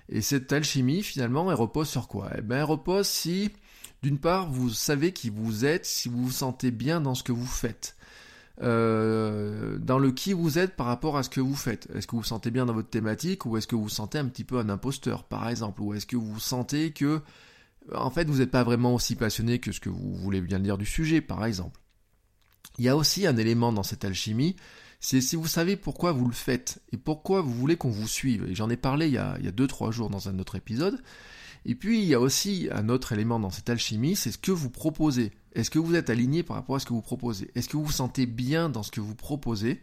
Et 0.09 0.23
cette 0.23 0.53
alchimie, 0.53 1.03
finalement, 1.03 1.51
elle 1.51 1.57
repose 1.57 1.89
sur 1.89 2.09
quoi? 2.09 2.31
Eh 2.37 2.43
bien, 2.43 2.59
elle 2.59 2.65
repose 2.65 3.07
si, 3.07 3.51
d'une 4.03 4.19
part, 4.19 4.51
vous 4.51 4.71
savez 4.71 5.13
qui 5.13 5.31
vous 5.31 5.65
êtes, 5.65 5.85
si 5.85 6.09
vous 6.09 6.25
vous 6.25 6.31
sentez 6.31 6.71
bien 6.71 7.01
dans 7.01 7.15
ce 7.15 7.23
que 7.23 7.33
vous 7.33 7.47
faites. 7.47 7.97
Euh, 8.63 9.79
dans 9.79 9.99
le 9.99 10.13
qui 10.13 10.35
vous 10.35 10.59
êtes 10.59 10.77
par 10.77 10.87
rapport 10.87 11.17
à 11.17 11.23
ce 11.23 11.31
que 11.31 11.41
vous 11.41 11.55
faites. 11.55 11.89
Est-ce 11.95 12.07
que 12.07 12.13
vous 12.13 12.19
vous 12.19 12.25
sentez 12.25 12.51
bien 12.51 12.67
dans 12.67 12.75
votre 12.75 12.91
thématique 12.91 13.47
ou 13.47 13.57
est-ce 13.57 13.67
que 13.67 13.75
vous 13.75 13.85
vous 13.85 13.89
sentez 13.89 14.19
un 14.19 14.27
petit 14.27 14.45
peu 14.45 14.59
un 14.59 14.69
imposteur, 14.69 15.25
par 15.25 15.49
exemple? 15.49 15.81
Ou 15.81 15.95
est-ce 15.95 16.07
que 16.07 16.17
vous 16.17 16.39
sentez 16.41 16.93
que 16.93 17.23
en 17.95 18.11
fait, 18.11 18.29
vous 18.29 18.39
n'êtes 18.39 18.51
pas 18.51 18.63
vraiment 18.63 18.95
aussi 18.95 19.17
passionné 19.17 19.59
que 19.59 19.73
ce 19.73 19.81
que 19.81 19.89
vous 19.89 20.15
voulez 20.15 20.41
bien 20.41 20.61
dire 20.61 20.79
du 20.79 20.87
sujet, 20.87 21.21
par 21.21 21.45
exemple? 21.45 21.81
Il 22.79 22.85
y 22.85 22.89
a 22.89 22.97
aussi 22.97 23.27
un 23.27 23.37
élément 23.37 23.73
dans 23.73 23.83
cette 23.83 24.05
alchimie, 24.05 24.57
c'est 25.01 25.21
si 25.21 25.37
vous 25.37 25.47
savez 25.47 25.77
pourquoi 25.77 26.13
vous 26.13 26.27
le 26.27 26.35
faites 26.35 26.83
et 26.93 26.97
pourquoi 26.99 27.41
vous 27.41 27.53
voulez 27.53 27.77
qu'on 27.77 27.91
vous 27.91 28.09
suive. 28.09 28.45
Et 28.49 28.55
j'en 28.55 28.71
ai 28.71 28.77
parlé 28.77 29.09
il 29.09 29.15
y 29.15 29.19
a 29.19 29.37
2-3 29.39 29.91
jours 29.91 30.11
dans 30.11 30.29
un 30.29 30.39
autre 30.39 30.57
épisode. 30.57 31.03
Et 31.67 31.75
puis 31.75 32.01
il 32.01 32.09
y 32.09 32.15
a 32.15 32.21
aussi 32.21 32.69
un 32.73 32.89
autre 32.89 33.13
élément 33.13 33.39
dans 33.39 33.51
cette 33.51 33.71
alchimie, 33.71 34.17
c'est 34.17 34.33
ce 34.33 34.39
que 34.39 34.53
vous 34.53 34.71
proposez. 34.71 35.33
Est-ce 35.55 35.71
que 35.71 35.79
vous 35.79 35.95
êtes 35.95 36.11
aligné 36.11 36.43
par 36.43 36.57
rapport 36.57 36.77
à 36.77 36.81
ce 36.81 36.87
que 36.87 36.93
vous 36.93 37.03
proposez? 37.03 37.51
Est-ce 37.55 37.69
que 37.69 37.77
vous 37.77 37.85
vous 37.85 37.93
sentez 37.93 38.27
bien 38.27 38.69
dans 38.69 38.83
ce 38.83 38.91
que 38.91 39.01
vous 39.01 39.15
proposez? 39.15 39.83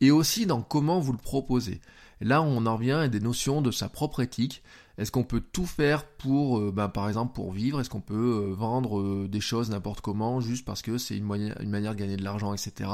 Et 0.00 0.10
aussi 0.10 0.46
dans 0.46 0.62
comment 0.62 1.00
vous 1.00 1.12
le 1.12 1.18
proposez. 1.18 1.80
Là, 2.20 2.42
on 2.42 2.66
en 2.66 2.76
revient 2.76 2.92
à 2.92 3.08
des 3.08 3.20
notions 3.20 3.62
de 3.62 3.70
sa 3.70 3.88
propre 3.88 4.20
éthique. 4.20 4.62
Est-ce 4.96 5.12
qu'on 5.12 5.24
peut 5.24 5.40
tout 5.40 5.66
faire 5.66 6.04
pour, 6.04 6.58
euh, 6.58 6.72
ben, 6.74 6.88
par 6.88 7.08
exemple, 7.08 7.32
pour 7.32 7.52
vivre? 7.52 7.80
Est-ce 7.80 7.90
qu'on 7.90 8.00
peut 8.00 8.48
euh, 8.50 8.54
vendre 8.54 9.00
euh, 9.00 9.28
des 9.28 9.40
choses 9.40 9.70
n'importe 9.70 10.00
comment 10.00 10.40
juste 10.40 10.64
parce 10.64 10.82
que 10.82 10.98
c'est 10.98 11.16
une, 11.16 11.54
une, 11.60 11.70
manière 11.70 11.94
de 11.94 12.00
gagner 12.00 12.16
de 12.16 12.24
l'argent, 12.24 12.52
etc. 12.52 12.90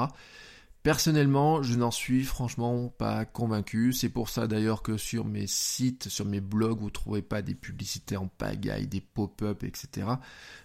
Personnellement, 0.84 1.62
je 1.62 1.76
n'en 1.76 1.90
suis 1.90 2.24
franchement 2.24 2.88
pas 2.88 3.24
convaincu. 3.24 3.94
C'est 3.94 4.10
pour 4.10 4.28
ça 4.28 4.46
d'ailleurs 4.46 4.82
que 4.82 4.98
sur 4.98 5.24
mes 5.24 5.46
sites, 5.46 6.10
sur 6.10 6.26
mes 6.26 6.42
blogs, 6.42 6.78
vous 6.78 6.84
ne 6.84 6.90
trouvez 6.90 7.22
pas 7.22 7.40
des 7.40 7.54
publicités 7.54 8.18
en 8.18 8.28
pagaille, 8.28 8.86
des 8.86 9.00
pop-up, 9.00 9.64
etc. 9.64 10.06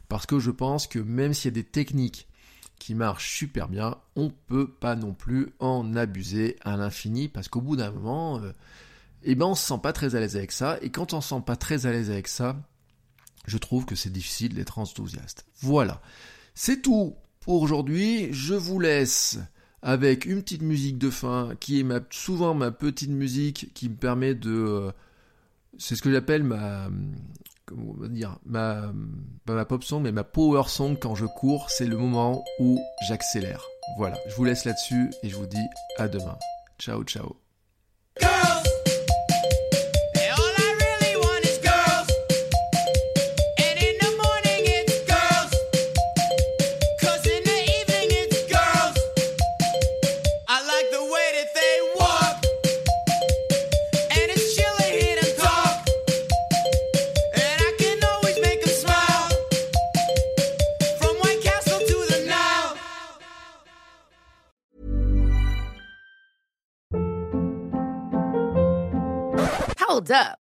Parce 0.10 0.26
que 0.26 0.38
je 0.38 0.52
pense 0.52 0.88
que 0.88 1.00
même 1.00 1.34
s'il 1.34 1.52
y 1.52 1.54
a 1.54 1.62
des 1.62 1.64
techniques 1.64 2.28
qui 2.80 2.96
marchent 2.96 3.34
super 3.34 3.70
bien, 3.70 3.96
on 4.18 4.30
peut 4.30 4.70
pas 4.70 4.98
non 4.98 5.14
plus 5.14 5.54
en 5.60 5.96
abuser 5.96 6.58
à 6.66 6.76
l'infini 6.76 7.30
parce 7.30 7.48
qu'au 7.48 7.62
bout 7.62 7.78
d'un 7.78 7.92
moment, 7.92 8.42
eh 9.24 9.36
ben 9.36 9.46
on 9.46 9.56
se 9.56 9.66
sent 9.66 9.80
pas 9.82 9.94
très 9.94 10.16
à 10.16 10.20
l'aise 10.20 10.36
avec 10.36 10.52
ça, 10.52 10.78
et 10.82 10.90
quand 10.90 11.14
on 11.14 11.22
se 11.22 11.30
sent 11.30 11.44
pas 11.46 11.56
très 11.56 11.86
à 11.86 11.92
l'aise 11.92 12.12
avec 12.12 12.28
ça, 12.28 12.58
je 13.46 13.58
trouve 13.58 13.86
que 13.86 13.96
c'est 13.96 14.12
difficile 14.12 14.54
d'être 14.54 14.80
enthousiaste. 14.80 15.46
Voilà. 15.62 16.02
C'est 16.56 16.82
tout 16.82 17.16
pour 17.40 17.62
aujourd'hui. 17.62 18.34
Je 18.34 18.54
vous 18.54 18.82
laisse 18.82 19.40
avec 19.82 20.26
une 20.26 20.42
petite 20.42 20.62
musique 20.62 20.98
de 20.98 21.10
fin 21.10 21.56
qui 21.60 21.80
est 21.80 21.84
ma, 21.84 22.00
souvent 22.10 22.54
ma 22.54 22.72
petite 22.72 23.10
musique 23.10 23.72
qui 23.74 23.90
me 23.90 23.96
permet 23.96 24.36
de. 24.36 24.52
Euh, 24.52 24.92
c'est 25.78 25.96
ce 25.96 26.02
que 26.02 26.12
j'appelle 26.12 26.44
ma. 26.44 26.90
Comment 27.66 27.94
on 27.96 28.02
va 28.02 28.08
dire 28.08 28.38
ma, 28.46 28.92
Pas 29.46 29.54
ma 29.54 29.66
pop 29.66 29.84
song, 29.84 30.02
mais 30.02 30.12
ma 30.12 30.24
power 30.24 30.64
song 30.68 30.98
quand 31.00 31.16
je 31.16 31.26
cours. 31.26 31.70
C'est 31.70 31.86
le 31.86 31.98
moment 31.98 32.44
où 32.60 32.80
j'accélère. 33.08 33.64
Voilà. 33.98 34.18
Je 34.28 34.36
vous 34.36 34.44
laisse 34.44 34.66
là-dessus 34.66 35.12
et 35.24 35.30
je 35.30 35.36
vous 35.36 35.48
dis 35.48 35.58
à 35.98 36.08
demain. 36.08 36.38
Ciao, 36.80 37.04
ciao. 37.04 37.36